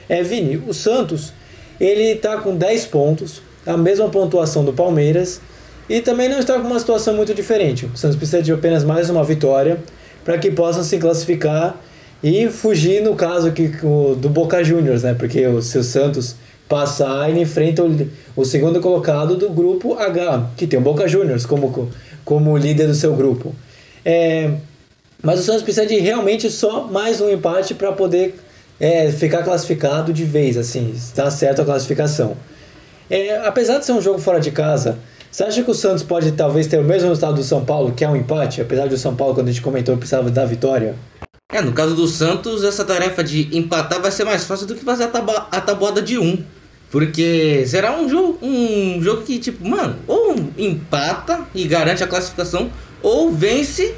É, 0.07 0.21
Vini, 0.21 0.61
o 0.67 0.73
Santos 0.73 1.33
ele 1.79 2.03
está 2.03 2.37
com 2.37 2.55
10 2.55 2.85
pontos, 2.85 3.41
a 3.65 3.75
mesma 3.75 4.07
pontuação 4.09 4.63
do 4.63 4.71
Palmeiras 4.71 5.41
e 5.89 5.99
também 5.99 6.29
não 6.29 6.37
está 6.37 6.59
com 6.59 6.67
uma 6.67 6.79
situação 6.79 7.15
muito 7.15 7.33
diferente. 7.33 7.87
O 7.87 7.97
Santos 7.97 8.17
precisa 8.17 8.43
de 8.43 8.51
apenas 8.51 8.83
mais 8.83 9.09
uma 9.09 9.23
vitória 9.23 9.79
para 10.23 10.37
que 10.37 10.51
possam 10.51 10.83
se 10.83 10.99
classificar 10.99 11.75
e 12.23 12.47
fugir 12.49 13.01
no 13.01 13.15
caso 13.15 13.47
aqui 13.47 13.67
do 14.17 14.29
Boca 14.29 14.63
Juniors, 14.63 15.03
né? 15.03 15.13
Porque 15.13 15.45
o 15.47 15.61
seu 15.61 15.83
Santos 15.83 16.35
passar, 16.67 17.29
ele 17.29 17.41
enfrenta 17.41 17.83
o, 17.83 18.09
o 18.35 18.45
segundo 18.45 18.79
colocado 18.79 19.35
do 19.35 19.49
grupo 19.49 19.95
H, 19.95 20.51
que 20.55 20.65
tem 20.65 20.79
o 20.79 20.81
Boca 20.81 21.07
Juniors 21.07 21.45
como, 21.45 21.89
como 22.23 22.57
líder 22.57 22.87
do 22.87 22.95
seu 22.95 23.13
grupo. 23.13 23.53
É, 24.05 24.51
mas 25.21 25.39
o 25.39 25.43
Santos 25.43 25.63
precisa 25.63 25.85
de 25.85 25.99
realmente 25.99 26.49
só 26.49 26.87
mais 26.87 27.19
um 27.19 27.29
empate 27.29 27.73
para 27.73 27.91
poder 27.91 28.39
é, 28.79 29.11
ficar 29.11 29.43
classificado 29.43 30.13
de 30.13 30.23
vez, 30.23 30.57
assim, 30.57 30.91
está 30.95 31.29
certo 31.29 31.61
a 31.61 31.65
classificação. 31.65 32.37
É, 33.09 33.45
apesar 33.45 33.77
de 33.79 33.85
ser 33.85 33.91
um 33.91 34.01
jogo 34.01 34.19
fora 34.19 34.39
de 34.39 34.51
casa, 34.51 34.97
você 35.29 35.43
acha 35.43 35.61
que 35.63 35.69
o 35.69 35.73
Santos 35.73 36.03
pode 36.03 36.31
talvez 36.31 36.67
ter 36.67 36.79
o 36.79 36.83
mesmo 36.83 37.09
resultado 37.09 37.35
do 37.35 37.43
São 37.43 37.65
Paulo, 37.65 37.91
que 37.91 38.05
é 38.05 38.09
um 38.09 38.15
empate, 38.15 38.61
apesar 38.61 38.87
do 38.87 38.97
São 38.97 39.15
Paulo, 39.15 39.33
quando 39.33 39.49
a 39.49 39.51
gente 39.51 39.61
comentou, 39.61 39.97
precisava 39.97 40.31
da 40.31 40.45
vitória? 40.45 40.95
É, 41.51 41.61
no 41.61 41.73
caso 41.73 41.95
do 41.95 42.07
Santos, 42.07 42.63
essa 42.63 42.85
tarefa 42.85 43.23
de 43.23 43.55
empatar 43.55 44.01
vai 44.01 44.11
ser 44.11 44.23
mais 44.23 44.45
fácil 44.45 44.65
do 44.65 44.75
que 44.75 44.85
fazer 44.85 45.03
a, 45.03 45.07
tabu 45.07 45.31
a 45.31 45.61
tabuada 45.61 46.01
de 46.01 46.17
um. 46.17 46.41
Porque 46.89 47.65
será 47.67 47.97
um 47.97 48.09
jogo, 48.09 48.39
um 48.41 49.01
jogo 49.01 49.23
que, 49.23 49.39
tipo, 49.39 49.67
mano, 49.67 49.97
ou 50.07 50.35
empata 50.57 51.41
e 51.53 51.65
garante 51.65 52.03
a 52.03 52.07
classificação, 52.07 52.69
ou 53.01 53.31
vence 53.31 53.95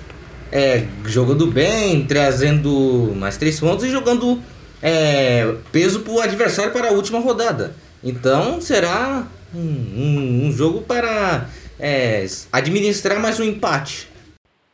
é, 0.52 0.86
jogando 1.06 1.48
bem, 1.48 2.06
trazendo 2.06 3.14
mais 3.16 3.38
três 3.38 3.60
pontos 3.60 3.86
e 3.86 3.90
jogando 3.90 4.40
é, 4.82 5.56
peso 5.72 6.02
pro 6.02 6.20
adversário 6.20 6.72
para 6.72 6.90
a 6.90 6.92
última 6.92 7.20
rodada. 7.20 7.76
Então 8.04 8.62
será 8.62 9.28
um, 9.54 9.60
um, 9.60 10.46
um 10.46 10.52
jogo 10.52 10.82
para 10.82 11.50
é, 11.80 12.26
administrar 12.52 13.20
mais 13.20 13.40
um 13.40 13.44
empate. 13.44 14.13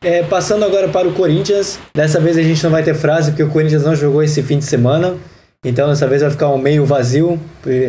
É, 0.02 0.22
passando 0.22 0.64
agora 0.64 0.88
para 0.88 1.06
o 1.06 1.12
Corinthians, 1.12 1.78
dessa 1.94 2.18
vez 2.18 2.38
a 2.38 2.42
gente 2.42 2.64
não 2.64 2.70
vai 2.70 2.82
ter 2.82 2.94
frase 2.94 3.32
porque 3.32 3.42
o 3.42 3.50
Corinthians 3.50 3.82
não 3.82 3.94
jogou 3.94 4.22
esse 4.22 4.42
fim 4.42 4.58
de 4.58 4.64
semana, 4.64 5.18
então 5.62 5.90
dessa 5.90 6.06
vez 6.06 6.22
vai 6.22 6.30
ficar 6.30 6.48
um 6.48 6.56
meio 6.56 6.86
vazio, 6.86 7.38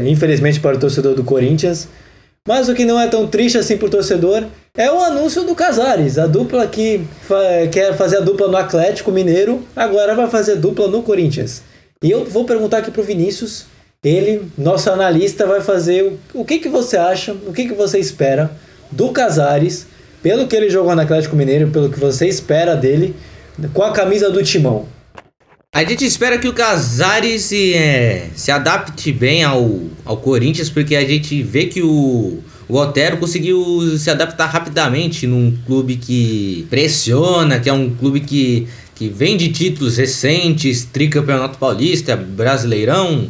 infelizmente 0.05 0.59
para 0.59 0.75
o 0.75 0.79
torcedor 0.79 1.15
do 1.15 1.23
Corinthians. 1.23 1.87
Mas 2.45 2.67
o 2.67 2.73
que 2.73 2.83
não 2.83 2.99
é 2.99 3.07
tão 3.07 3.27
triste 3.27 3.57
assim 3.57 3.77
pro 3.77 3.89
torcedor 3.89 4.43
é 4.75 4.91
o 4.91 4.99
anúncio 4.99 5.45
do 5.45 5.55
Casares, 5.55 6.17
a 6.17 6.27
dupla 6.27 6.67
que 6.67 6.99
fa 7.21 7.39
quer 7.71 7.95
fazer 7.95 8.17
a 8.17 8.21
dupla 8.21 8.49
no 8.49 8.57
Atlético 8.57 9.09
Mineiro, 9.09 9.65
agora 9.73 10.13
vai 10.13 10.27
fazer 10.29 10.57
dupla 10.57 10.89
no 10.89 11.03
Corinthians. 11.03 11.63
E 12.03 12.11
eu 12.11 12.25
vou 12.25 12.43
perguntar 12.43 12.79
aqui 12.79 12.91
pro 12.91 13.03
Vinícius, 13.03 13.67
ele, 14.03 14.51
nosso 14.57 14.89
analista, 14.89 15.47
vai 15.47 15.61
fazer 15.61 16.03
o, 16.03 16.41
o 16.41 16.43
que, 16.43 16.59
que 16.59 16.67
você 16.67 16.97
acha, 16.97 17.31
o 17.31 17.53
que, 17.53 17.69
que 17.69 17.73
você 17.73 17.99
espera 17.99 18.51
do 18.91 19.13
Casares, 19.13 19.87
pelo 20.21 20.47
que 20.47 20.55
ele 20.55 20.69
jogou 20.69 20.95
no 20.95 21.01
Atlético 21.01 21.35
Mineiro, 21.35 21.69
pelo 21.69 21.89
que 21.89 21.99
você 21.99 22.27
espera 22.27 22.75
dele, 22.75 23.15
com 23.73 23.83
a 23.83 23.91
camisa 23.91 24.29
do 24.29 24.43
Timão. 24.43 24.87
A 25.73 25.83
gente 25.85 26.05
espera 26.05 26.37
que 26.37 26.49
o 26.49 26.53
Casares 26.53 27.43
se, 27.43 27.73
é, 27.73 28.27
se 28.35 28.51
adapte 28.51 29.11
bem 29.11 29.41
ao, 29.43 29.79
ao 30.03 30.17
Corinthians, 30.17 30.69
porque 30.69 30.97
a 30.97 31.05
gente 31.05 31.41
vê 31.41 31.67
que 31.67 31.81
o, 31.81 32.39
o 32.67 32.75
Otero 32.75 33.17
conseguiu 33.17 33.97
se 33.97 34.09
adaptar 34.09 34.47
rapidamente 34.47 35.25
num 35.25 35.57
clube 35.65 35.95
que 35.95 36.67
pressiona, 36.69 37.57
que 37.57 37.69
é 37.69 37.73
um 37.73 37.89
clube 37.89 38.19
que, 38.19 38.67
que 38.93 39.07
vem 39.07 39.37
de 39.37 39.49
títulos 39.49 39.95
recentes, 39.95 40.83
tricampeonato 40.83 41.57
paulista, 41.57 42.17
brasileirão. 42.17 43.29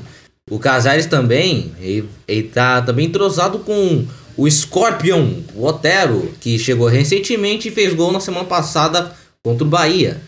O 0.50 0.58
Casares 0.58 1.06
também, 1.06 1.72
ele, 1.80 2.10
ele 2.28 2.44
tá 2.44 2.82
também 2.82 3.06
entrosado 3.06 3.60
com 3.60 4.04
o 4.42 4.50
Scorpion, 4.50 5.36
o 5.54 5.68
Otero, 5.68 6.34
que 6.42 6.58
chegou 6.58 6.88
recentemente 6.88 7.68
e 7.68 7.72
fez 7.72 7.94
gol 7.94 8.12
na 8.12 8.20
semana 8.20 8.46
passada 8.46 9.14
contra 9.44 9.64
o 9.64 9.70
Bahia. 9.70 10.20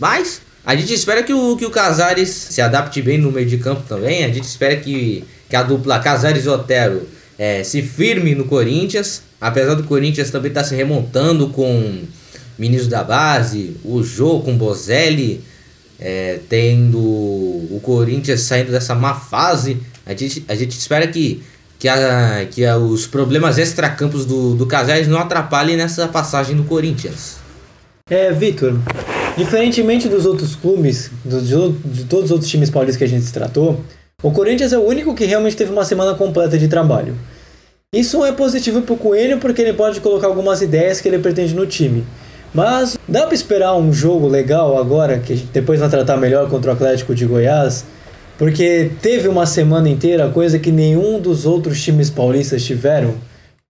Mas 0.00 0.40
a 0.64 0.76
gente 0.76 0.94
espera 0.94 1.24
que 1.24 1.32
o, 1.32 1.56
que 1.56 1.66
o 1.66 1.70
Casares 1.70 2.28
se 2.28 2.60
adapte 2.60 3.02
bem 3.02 3.18
no 3.18 3.32
meio 3.32 3.48
de 3.48 3.58
campo 3.58 3.82
também. 3.88 4.24
A 4.24 4.28
gente 4.28 4.44
espera 4.44 4.76
que, 4.76 5.24
que 5.50 5.56
a 5.56 5.64
dupla 5.64 5.98
Casares 5.98 6.44
e 6.44 6.48
Otero 6.48 7.08
é, 7.36 7.64
se 7.64 7.82
firme 7.82 8.32
no 8.32 8.44
Corinthians. 8.44 9.22
Apesar 9.40 9.74
do 9.74 9.82
Corinthians 9.82 10.30
também 10.30 10.50
estar 10.50 10.62
tá 10.62 10.68
se 10.68 10.76
remontando 10.76 11.48
com 11.48 12.04
meninos 12.56 12.86
da 12.86 13.02
base, 13.02 13.76
o 13.84 14.04
Jô 14.04 14.38
com 14.38 14.56
Bozelli, 14.56 15.42
é, 15.98 16.38
tendo 16.48 17.00
o 17.00 17.80
Corinthians 17.82 18.42
saindo 18.42 18.70
dessa 18.70 18.94
má 18.94 19.14
fase. 19.14 19.78
A 20.06 20.14
gente, 20.14 20.44
a 20.46 20.54
gente 20.54 20.78
espera 20.78 21.08
que, 21.08 21.42
que, 21.78 21.88
a, 21.88 22.46
que 22.50 22.64
a, 22.64 22.76
os 22.76 23.06
problemas 23.06 23.58
extracampos 23.58 24.24
do, 24.24 24.54
do 24.54 24.66
Casares 24.66 25.08
não 25.08 25.18
atrapalhem 25.18 25.76
nessa 25.76 26.08
passagem 26.08 26.56
no 26.56 26.64
Corinthians. 26.64 27.36
É, 28.10 28.32
Vitor, 28.32 28.78
Diferentemente 29.38 30.08
dos 30.08 30.26
outros 30.26 30.56
clubes, 30.56 31.12
do, 31.24 31.40
de 31.84 32.04
todos 32.06 32.24
os 32.24 32.30
outros 32.32 32.50
times 32.50 32.68
paulistas 32.68 32.96
que 32.96 33.04
a 33.04 33.08
gente 33.08 33.32
tratou, 33.32 33.84
o 34.20 34.32
Corinthians 34.32 34.72
é 34.72 34.78
o 34.78 34.84
único 34.84 35.14
que 35.14 35.24
realmente 35.24 35.54
teve 35.54 35.70
uma 35.70 35.84
semana 35.84 36.12
completa 36.14 36.58
de 36.58 36.66
trabalho. 36.66 37.14
Isso 37.94 38.24
é 38.24 38.32
positivo 38.32 38.82
para 38.82 38.94
o 38.94 38.98
Coelho 38.98 39.38
porque 39.38 39.62
ele 39.62 39.74
pode 39.74 40.00
colocar 40.00 40.26
algumas 40.26 40.60
ideias 40.60 41.00
que 41.00 41.06
ele 41.06 41.20
pretende 41.20 41.54
no 41.54 41.66
time. 41.66 42.04
Mas 42.52 42.98
dá 43.06 43.26
para 43.26 43.34
esperar 43.34 43.76
um 43.76 43.92
jogo 43.92 44.26
legal 44.26 44.76
agora, 44.76 45.20
que 45.20 45.36
depois 45.52 45.78
vai 45.78 45.88
tratar 45.88 46.16
melhor 46.16 46.50
contra 46.50 46.72
o 46.72 46.74
Atlético 46.74 47.14
de 47.14 47.24
Goiás, 47.24 47.84
porque 48.38 48.92
teve 49.02 49.26
uma 49.26 49.44
semana 49.44 49.88
inteira, 49.90 50.30
coisa 50.30 50.58
que 50.58 50.70
nenhum 50.70 51.20
dos 51.20 51.44
outros 51.44 51.82
times 51.82 52.08
paulistas 52.08 52.64
tiveram 52.64 53.16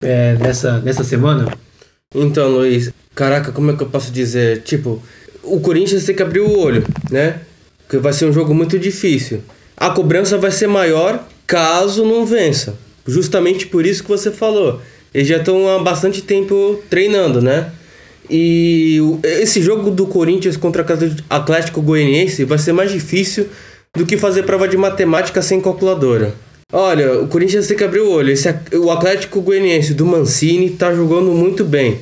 é, 0.03 0.35
nessa, 0.35 0.79
nessa 0.81 1.03
semana. 1.03 1.51
Então, 2.15 2.49
Luiz, 2.49 2.93
caraca, 3.15 3.51
como 3.51 3.71
é 3.71 3.77
que 3.77 3.83
eu 3.83 3.89
posso 3.89 4.13
dizer? 4.13 4.63
Tipo, 4.63 5.03
o 5.43 5.59
Corinthians 5.61 6.05
tem 6.05 6.15
que 6.15 6.23
abrir 6.23 6.41
o 6.41 6.59
olho, 6.59 6.85
né? 7.11 7.41
Porque 7.79 7.97
vai 7.97 8.13
ser 8.13 8.27
um 8.27 8.33
jogo 8.33 8.55
muito 8.55 8.79
difícil. 8.79 9.41
A 9.75 9.89
cobrança 9.89 10.37
vai 10.37 10.51
ser 10.51 10.67
maior 10.67 11.27
caso 11.47 12.05
não 12.05 12.27
vença. 12.27 12.75
Justamente 13.07 13.67
por 13.67 13.87
isso 13.87 14.03
que 14.03 14.09
você 14.11 14.31
falou. 14.31 14.83
Eles 15.15 15.27
já 15.27 15.39
estão 15.39 15.67
há 15.67 15.79
bastante 15.79 16.21
tempo 16.21 16.83
treinando, 16.91 17.41
né? 17.41 17.73
E 18.29 19.01
esse 19.25 19.63
jogo 19.63 19.91
do 19.91 20.07
Corinthians 20.07 20.59
contra 20.59 20.83
o 20.83 21.17
Atlético 21.31 21.81
Goianiense 21.81 22.45
vai 22.45 22.59
ser 22.59 22.73
mais 22.73 22.93
difícil 22.93 23.47
do 23.99 24.07
que 24.07 24.17
fazer 24.17 24.45
prova 24.45 24.69
de 24.69 24.77
matemática 24.77 25.43
sem 25.43 25.61
calculadora. 25.61 26.33
Olha, 26.73 27.21
o 27.21 27.29
Corinthians 27.29 27.67
tem 27.67 27.77
que 27.77 27.85
abrir 27.85 28.01
o 28.01 28.11
olho. 28.11 28.31
Esse, 28.31 28.49
o 28.75 28.91
Atlético 28.91 29.41
Goianiense 29.41 29.95
do 29.95 30.07
Mancini 30.07 30.71
tá 30.71 30.95
jogando 30.95 31.31
muito 31.33 31.65
bem. 31.65 31.99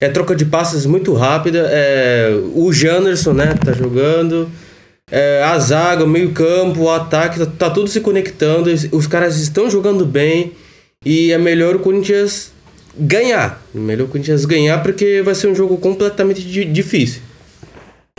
É 0.00 0.08
troca 0.08 0.34
de 0.34 0.44
passes 0.44 0.86
muito 0.86 1.12
rápida. 1.14 1.68
É, 1.70 2.36
o 2.54 2.72
Janderson, 2.72 3.32
né, 3.32 3.54
tá 3.64 3.72
jogando. 3.72 4.48
É, 5.10 5.42
a 5.42 5.58
zaga, 5.58 6.04
o 6.04 6.08
meio-campo, 6.08 6.82
o 6.82 6.90
ataque, 6.90 7.38
tá, 7.38 7.46
tá, 7.46 7.70
tudo 7.70 7.88
se 7.88 8.00
conectando. 8.00 8.70
Os 8.92 9.06
caras 9.06 9.38
estão 9.38 9.70
jogando 9.70 10.04
bem. 10.04 10.52
E 11.04 11.32
é 11.32 11.38
melhor 11.38 11.76
o 11.76 11.78
Corinthians 11.78 12.52
ganhar. 12.98 13.62
É 13.74 13.78
melhor 13.78 14.06
o 14.06 14.08
Corinthians 14.08 14.44
ganhar 14.44 14.82
porque 14.82 15.22
vai 15.24 15.34
ser 15.34 15.46
um 15.46 15.54
jogo 15.54 15.76
completamente 15.78 16.42
difícil. 16.64 17.22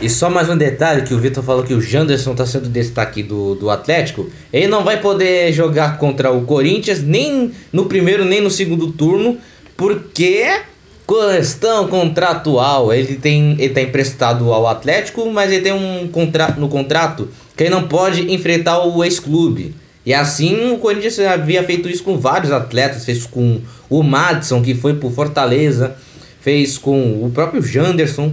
E 0.00 0.08
só 0.08 0.30
mais 0.30 0.48
um 0.48 0.56
detalhe 0.56 1.02
que 1.02 1.12
o 1.12 1.18
Vitor 1.18 1.44
falou 1.44 1.62
que 1.62 1.74
o 1.74 1.80
Janderson 1.80 2.32
está 2.32 2.46
sendo 2.46 2.68
destaque 2.68 3.22
do, 3.22 3.54
do 3.54 3.68
Atlético. 3.68 4.30
Ele 4.52 4.66
não 4.66 4.82
vai 4.82 4.98
poder 5.00 5.52
jogar 5.52 5.98
contra 5.98 6.32
o 6.32 6.42
Corinthians 6.42 7.02
nem 7.02 7.52
no 7.70 7.84
primeiro 7.84 8.24
nem 8.24 8.40
no 8.40 8.50
segundo 8.50 8.92
turno, 8.92 9.36
porque 9.76 10.62
Questão 11.10 11.88
contratual. 11.88 12.92
Ele 12.92 13.16
tem 13.16 13.56
ele 13.58 13.74
tá 13.74 13.82
emprestado 13.82 14.52
ao 14.52 14.68
Atlético, 14.68 15.28
mas 15.32 15.50
ele 15.50 15.62
tem 15.62 15.72
um 15.72 16.06
contrato 16.06 16.60
no 16.60 16.68
contrato 16.68 17.28
que 17.56 17.64
ele 17.64 17.70
não 17.70 17.88
pode 17.88 18.32
enfrentar 18.32 18.86
o 18.86 19.02
ex-clube. 19.02 19.74
E 20.06 20.14
assim 20.14 20.70
o 20.70 20.78
Corinthians 20.78 21.18
havia 21.18 21.64
feito 21.64 21.88
isso 21.88 22.04
com 22.04 22.16
vários 22.16 22.52
atletas, 22.52 23.04
fez 23.04 23.26
com 23.26 23.60
o 23.88 24.04
Madison, 24.04 24.62
que 24.62 24.72
foi 24.72 24.94
pro 24.94 25.10
Fortaleza, 25.10 25.96
fez 26.40 26.78
com 26.78 27.24
o 27.24 27.30
próprio 27.34 27.60
Janderson. 27.60 28.32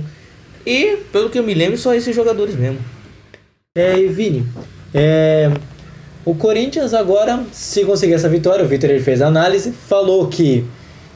E, 0.67 0.97
pelo 1.13 1.30
que 1.30 1.39
eu 1.39 1.43
me 1.43 1.53
lembro, 1.53 1.77
só 1.77 1.95
esses 1.95 2.13
jogadores 2.13 2.53
mesmo. 2.53 2.80
É, 3.73 3.97
e 3.97 4.08
Vini, 4.08 4.45
é, 4.93 5.49
o 6.25 6.36
Corinthians 6.36 6.93
agora, 6.93 7.39
se 7.53 7.86
conseguir 7.86 8.15
essa 8.15 8.27
vitória, 8.27 8.65
o 8.65 8.67
Vitor 8.67 8.89
fez 8.99 9.21
a 9.21 9.27
análise, 9.27 9.71
falou 9.71 10.27
que 10.27 10.65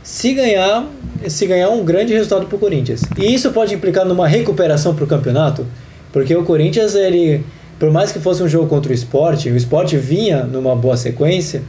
se 0.01 0.33
ganhar, 0.33 0.87
se 1.27 1.45
ganhar 1.45 1.69
um 1.69 1.83
grande 1.83 2.13
resultado 2.13 2.45
para 2.45 2.55
o 2.55 2.59
Corinthians. 2.59 3.01
E 3.17 3.33
isso 3.33 3.51
pode 3.51 3.75
implicar 3.75 4.05
numa 4.05 4.25
recuperação 4.25 4.95
para 4.95 5.03
o 5.03 5.07
campeonato, 5.07 5.67
porque 6.13 6.33
o 6.33 6.45
Corinthians, 6.45 6.95
ele, 6.95 7.43
por 7.77 7.91
mais 7.91 8.13
que 8.13 8.19
fosse 8.19 8.41
um 8.41 8.47
jogo 8.47 8.67
contra 8.67 8.93
o 8.93 8.95
esporte, 8.95 9.49
o 9.49 9.57
esporte 9.57 9.97
vinha 9.97 10.45
numa 10.45 10.77
boa 10.77 10.95
sequência, 10.95 11.61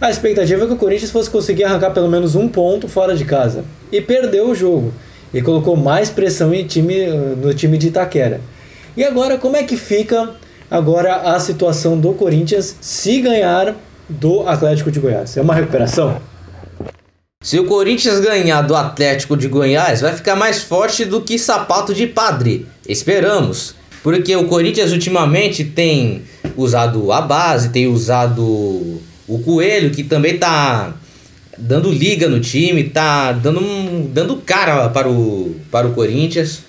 a 0.00 0.08
expectativa 0.10 0.62
é 0.62 0.66
que 0.68 0.74
o 0.74 0.76
Corinthians 0.76 1.10
fosse 1.10 1.28
conseguir 1.28 1.64
arrancar 1.64 1.90
pelo 1.90 2.08
menos 2.08 2.36
um 2.36 2.46
ponto 2.46 2.86
fora 2.86 3.16
de 3.16 3.24
casa. 3.24 3.64
E 3.90 4.00
perdeu 4.00 4.48
o 4.48 4.54
jogo. 4.54 4.92
E 5.36 5.42
colocou 5.42 5.76
mais 5.76 6.08
pressão 6.08 6.54
em 6.54 6.66
time, 6.66 7.08
no 7.08 7.52
time 7.52 7.76
de 7.76 7.88
Itaquera. 7.88 8.40
E 8.96 9.04
agora, 9.04 9.36
como 9.36 9.54
é 9.54 9.64
que 9.64 9.76
fica 9.76 10.30
agora 10.70 11.16
a 11.16 11.38
situação 11.38 12.00
do 12.00 12.14
Corinthians 12.14 12.74
se 12.80 13.20
ganhar 13.20 13.76
do 14.08 14.48
Atlético 14.48 14.90
de 14.90 14.98
Goiás? 14.98 15.36
É 15.36 15.42
uma 15.42 15.54
recuperação? 15.54 16.22
Se 17.42 17.58
o 17.58 17.66
Corinthians 17.66 18.18
ganhar 18.18 18.62
do 18.62 18.74
Atlético 18.74 19.36
de 19.36 19.46
Goiás, 19.46 20.00
vai 20.00 20.14
ficar 20.14 20.36
mais 20.36 20.62
forte 20.62 21.04
do 21.04 21.20
que 21.20 21.38
sapato 21.38 21.92
de 21.92 22.06
padre. 22.06 22.66
Esperamos. 22.88 23.74
Porque 24.02 24.34
o 24.34 24.46
Corinthians 24.46 24.90
ultimamente 24.90 25.64
tem 25.64 26.22
usado 26.56 27.12
a 27.12 27.20
base, 27.20 27.68
tem 27.68 27.86
usado 27.88 28.42
o 29.28 29.38
Coelho, 29.44 29.90
que 29.90 30.02
também 30.02 30.38
tá 30.38 30.94
dando 31.58 31.90
liga 31.90 32.28
no 32.28 32.40
time, 32.40 32.84
tá 32.84 33.32
dando, 33.32 33.60
dando 34.12 34.36
cara 34.36 34.88
para 34.88 35.08
o, 35.08 35.56
para 35.70 35.86
o 35.86 35.92
Corinthians. 35.92 36.62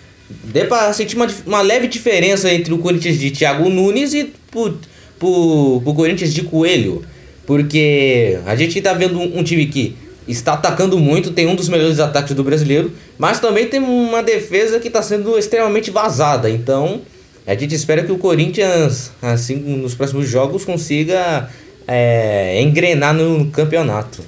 Deu 0.43 0.67
para 0.67 0.91
sentir 0.93 1.15
uma, 1.15 1.27
uma 1.45 1.61
leve 1.61 1.87
diferença 1.87 2.51
entre 2.51 2.73
o 2.73 2.79
Corinthians 2.79 3.17
de 3.17 3.31
Thiago 3.31 3.69
Nunes 3.69 4.13
e 4.13 4.33
pro 4.49 5.93
Corinthians 5.95 6.33
de 6.33 6.43
Coelho. 6.43 7.03
Porque 7.45 8.39
a 8.45 8.55
gente 8.55 8.81
tá 8.81 8.93
vendo 8.93 9.19
um, 9.19 9.39
um 9.39 9.43
time 9.43 9.65
que 9.67 9.95
está 10.27 10.53
atacando 10.53 10.97
muito, 10.97 11.31
tem 11.31 11.47
um 11.47 11.55
dos 11.55 11.69
melhores 11.69 11.99
ataques 11.99 12.35
do 12.35 12.43
brasileiro, 12.43 12.91
mas 13.17 13.39
também 13.39 13.67
tem 13.67 13.79
uma 13.79 14.21
defesa 14.21 14.79
que 14.79 14.87
está 14.87 15.01
sendo 15.01 15.37
extremamente 15.37 15.89
vazada. 15.89 16.49
Então, 16.49 17.01
a 17.45 17.55
gente 17.55 17.73
espera 17.73 18.03
que 18.03 18.11
o 18.11 18.17
Corinthians, 18.17 19.11
assim, 19.21 19.55
nos 19.55 19.95
próximos 19.95 20.27
jogos, 20.27 20.65
consiga 20.65 21.49
é, 21.87 22.61
engrenar 22.61 23.13
no 23.13 23.49
campeonato. 23.49 24.21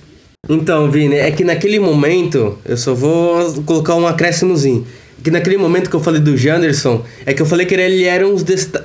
Então, 0.49 0.89
Vini, 0.89 1.15
é 1.15 1.29
que 1.29 1.43
naquele 1.43 1.79
momento, 1.79 2.57
eu 2.65 2.75
só 2.75 2.95
vou 2.95 3.53
colocar 3.63 3.93
um 3.93 4.07
acréscimozinho. 4.07 4.83
Que 5.23 5.29
naquele 5.29 5.57
momento 5.57 5.89
que 5.89 5.95
eu 5.95 5.99
falei 5.99 6.19
do 6.19 6.35
Janderson, 6.35 7.03
é 7.23 7.33
que 7.33 7.41
eu 7.41 7.45
falei 7.45 7.67
que 7.67 7.75
ele 7.75 8.05
era 8.05 8.25
um, 8.27 8.35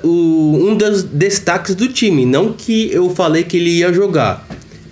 um 0.05 0.77
dos 0.77 1.03
destaques 1.05 1.75
do 1.75 1.89
time, 1.89 2.27
não 2.27 2.53
que 2.53 2.93
eu 2.93 3.09
falei 3.09 3.45
que 3.45 3.57
ele 3.57 3.71
ia 3.71 3.93
jogar. 3.93 4.47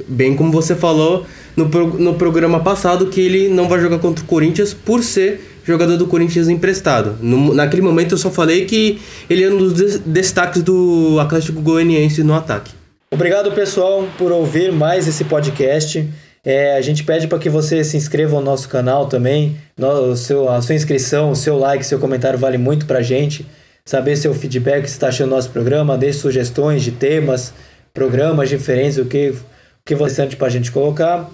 Bem 0.08 0.34
como 0.34 0.50
você 0.50 0.74
falou, 0.74 1.26
no, 1.56 1.68
pro, 1.68 1.98
no 1.98 2.14
programa 2.14 2.60
passado 2.60 3.06
que 3.06 3.20
ele 3.20 3.48
não 3.48 3.68
vai 3.68 3.80
jogar 3.80 3.98
contra 3.98 4.24
o 4.24 4.26
Corinthians 4.26 4.72
por 4.72 5.02
ser 5.02 5.40
jogador 5.64 5.96
do 5.96 6.06
Corinthians 6.06 6.48
emprestado. 6.48 7.18
No, 7.20 7.52
naquele 7.52 7.82
momento 7.82 8.12
eu 8.14 8.18
só 8.18 8.30
falei 8.30 8.64
que 8.64 8.98
ele 9.28 9.44
é 9.44 9.50
um 9.50 9.58
dos 9.58 9.98
destaques 10.00 10.62
do 10.62 11.18
Atlético 11.20 11.60
Goianiense 11.60 12.22
no 12.22 12.34
ataque. 12.34 12.72
Obrigado, 13.10 13.52
pessoal, 13.52 14.08
por 14.16 14.32
ouvir 14.32 14.72
mais 14.72 15.06
esse 15.06 15.24
podcast. 15.24 16.08
É, 16.44 16.76
a 16.76 16.80
gente 16.80 17.04
pede 17.04 17.28
para 17.28 17.38
que 17.38 17.48
você 17.48 17.84
se 17.84 17.96
inscreva 17.96 18.34
no 18.34 18.42
nosso 18.42 18.68
canal 18.68 19.06
também. 19.06 19.56
No, 19.76 20.16
seu, 20.16 20.48
a 20.48 20.60
sua 20.60 20.74
inscrição, 20.74 21.30
o 21.30 21.36
seu 21.36 21.56
like, 21.56 21.86
seu 21.86 22.00
comentário 22.00 22.38
vale 22.38 22.58
muito 22.58 22.84
para 22.84 22.98
a 22.98 23.02
gente. 23.02 23.46
Saber 23.84 24.16
seu 24.16 24.34
feedback, 24.34 24.84
o 24.84 24.88
você 24.88 24.92
está 24.92 25.08
achando 25.08 25.30
do 25.30 25.36
nosso 25.36 25.50
programa, 25.50 25.96
dê 25.96 26.12
sugestões 26.12 26.82
de 26.82 26.92
temas, 26.92 27.52
programas 27.94 28.48
diferentes, 28.48 28.98
o 28.98 29.04
que, 29.04 29.30
o 29.30 29.36
que 29.84 29.94
você 29.94 30.16
sente 30.16 30.36
para 30.36 30.48
a 30.48 30.50
gente 30.50 30.72
colocar. 30.72 31.30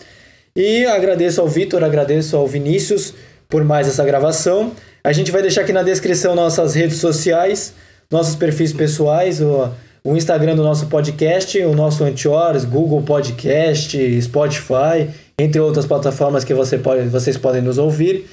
E 0.54 0.84
agradeço 0.86 1.40
ao 1.40 1.48
Vitor, 1.48 1.82
agradeço 1.84 2.36
ao 2.36 2.46
Vinícius 2.46 3.14
por 3.48 3.64
mais 3.64 3.88
essa 3.88 4.04
gravação. 4.04 4.72
A 5.02 5.12
gente 5.12 5.30
vai 5.30 5.40
deixar 5.40 5.62
aqui 5.62 5.72
na 5.72 5.82
descrição 5.82 6.34
nossas 6.34 6.74
redes 6.74 6.98
sociais, 6.98 7.72
nossos 8.10 8.36
perfis 8.36 8.72
pessoais, 8.72 9.40
o, 9.40 9.70
o 10.04 10.16
Instagram 10.16 10.56
do 10.56 10.62
nosso 10.62 10.86
podcast, 10.86 11.58
o 11.60 11.74
nosso 11.74 12.04
Antiores, 12.04 12.64
Google 12.64 13.02
Podcast, 13.02 14.22
Spotify, 14.22 15.08
entre 15.38 15.60
outras 15.60 15.86
plataformas 15.86 16.44
que 16.44 16.54
você 16.54 16.78
pode, 16.78 17.08
vocês 17.08 17.36
podem 17.36 17.62
nos 17.62 17.78
ouvir. 17.78 18.26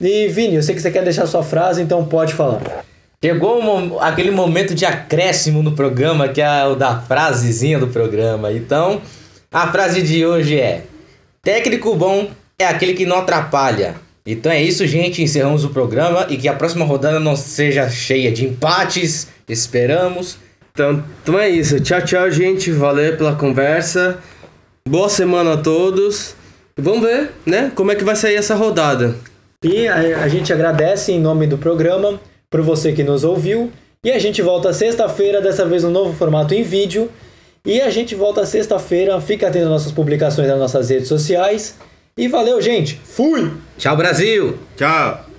E 0.00 0.28
Vini, 0.28 0.56
eu 0.56 0.62
sei 0.62 0.74
que 0.74 0.80
você 0.80 0.90
quer 0.90 1.02
deixar 1.02 1.26
sua 1.26 1.42
frase, 1.42 1.82
então 1.82 2.04
pode 2.04 2.34
falar. 2.34 2.84
Chegou 3.22 3.60
um, 3.60 3.98
aquele 4.00 4.30
momento 4.30 4.74
de 4.74 4.86
acréscimo 4.86 5.60
no 5.62 5.72
programa, 5.72 6.28
que 6.28 6.40
é 6.40 6.64
o 6.66 6.76
da 6.76 7.00
frasezinha 7.00 7.78
do 7.78 7.88
programa. 7.88 8.52
Então, 8.52 9.00
a 9.50 9.72
frase 9.72 10.02
de 10.02 10.24
hoje 10.24 10.60
é: 10.60 10.84
Técnico 11.42 11.96
bom 11.96 12.28
é 12.56 12.64
aquele 12.64 12.94
que 12.94 13.04
não 13.04 13.18
atrapalha. 13.18 13.96
Então 14.24 14.52
é 14.52 14.62
isso, 14.62 14.86
gente. 14.86 15.22
Encerramos 15.22 15.64
o 15.64 15.70
programa 15.70 16.26
e 16.28 16.36
que 16.36 16.46
a 16.46 16.54
próxima 16.54 16.84
rodada 16.84 17.18
não 17.18 17.34
seja 17.34 17.88
cheia 17.88 18.30
de 18.30 18.44
empates. 18.44 19.28
Esperamos. 19.48 20.38
Então, 20.78 21.02
então 21.20 21.36
é 21.36 21.48
isso. 21.48 21.80
Tchau, 21.80 22.00
tchau, 22.02 22.30
gente. 22.30 22.70
Valeu 22.70 23.16
pela 23.16 23.34
conversa. 23.34 24.18
Boa 24.88 25.08
semana 25.08 25.54
a 25.54 25.56
todos. 25.56 26.36
Vamos 26.76 27.00
ver, 27.00 27.32
né? 27.44 27.72
Como 27.74 27.90
é 27.90 27.96
que 27.96 28.04
vai 28.04 28.14
sair 28.14 28.36
essa 28.36 28.54
rodada. 28.54 29.16
E 29.64 29.88
a, 29.88 30.22
a 30.22 30.28
gente 30.28 30.52
agradece 30.52 31.10
em 31.10 31.20
nome 31.20 31.48
do 31.48 31.58
programa 31.58 32.20
por 32.48 32.62
você 32.62 32.92
que 32.92 33.02
nos 33.02 33.24
ouviu. 33.24 33.72
E 34.04 34.12
a 34.12 34.20
gente 34.20 34.40
volta 34.40 34.72
sexta-feira, 34.72 35.40
dessa 35.40 35.66
vez 35.66 35.82
no 35.82 35.90
novo 35.90 36.16
formato 36.16 36.54
em 36.54 36.62
vídeo. 36.62 37.10
E 37.66 37.80
a 37.80 37.90
gente 37.90 38.14
volta 38.14 38.46
sexta-feira. 38.46 39.20
Fica 39.20 39.48
atento 39.48 39.64
às 39.64 39.70
nossas 39.70 39.90
publicações 39.90 40.46
nas 40.46 40.60
nossas 40.60 40.90
redes 40.90 41.08
sociais. 41.08 41.74
E 42.16 42.28
valeu, 42.28 42.62
gente. 42.62 43.00
Fui! 43.02 43.50
Tchau, 43.76 43.96
Brasil! 43.96 44.56
Tchau! 44.76 45.24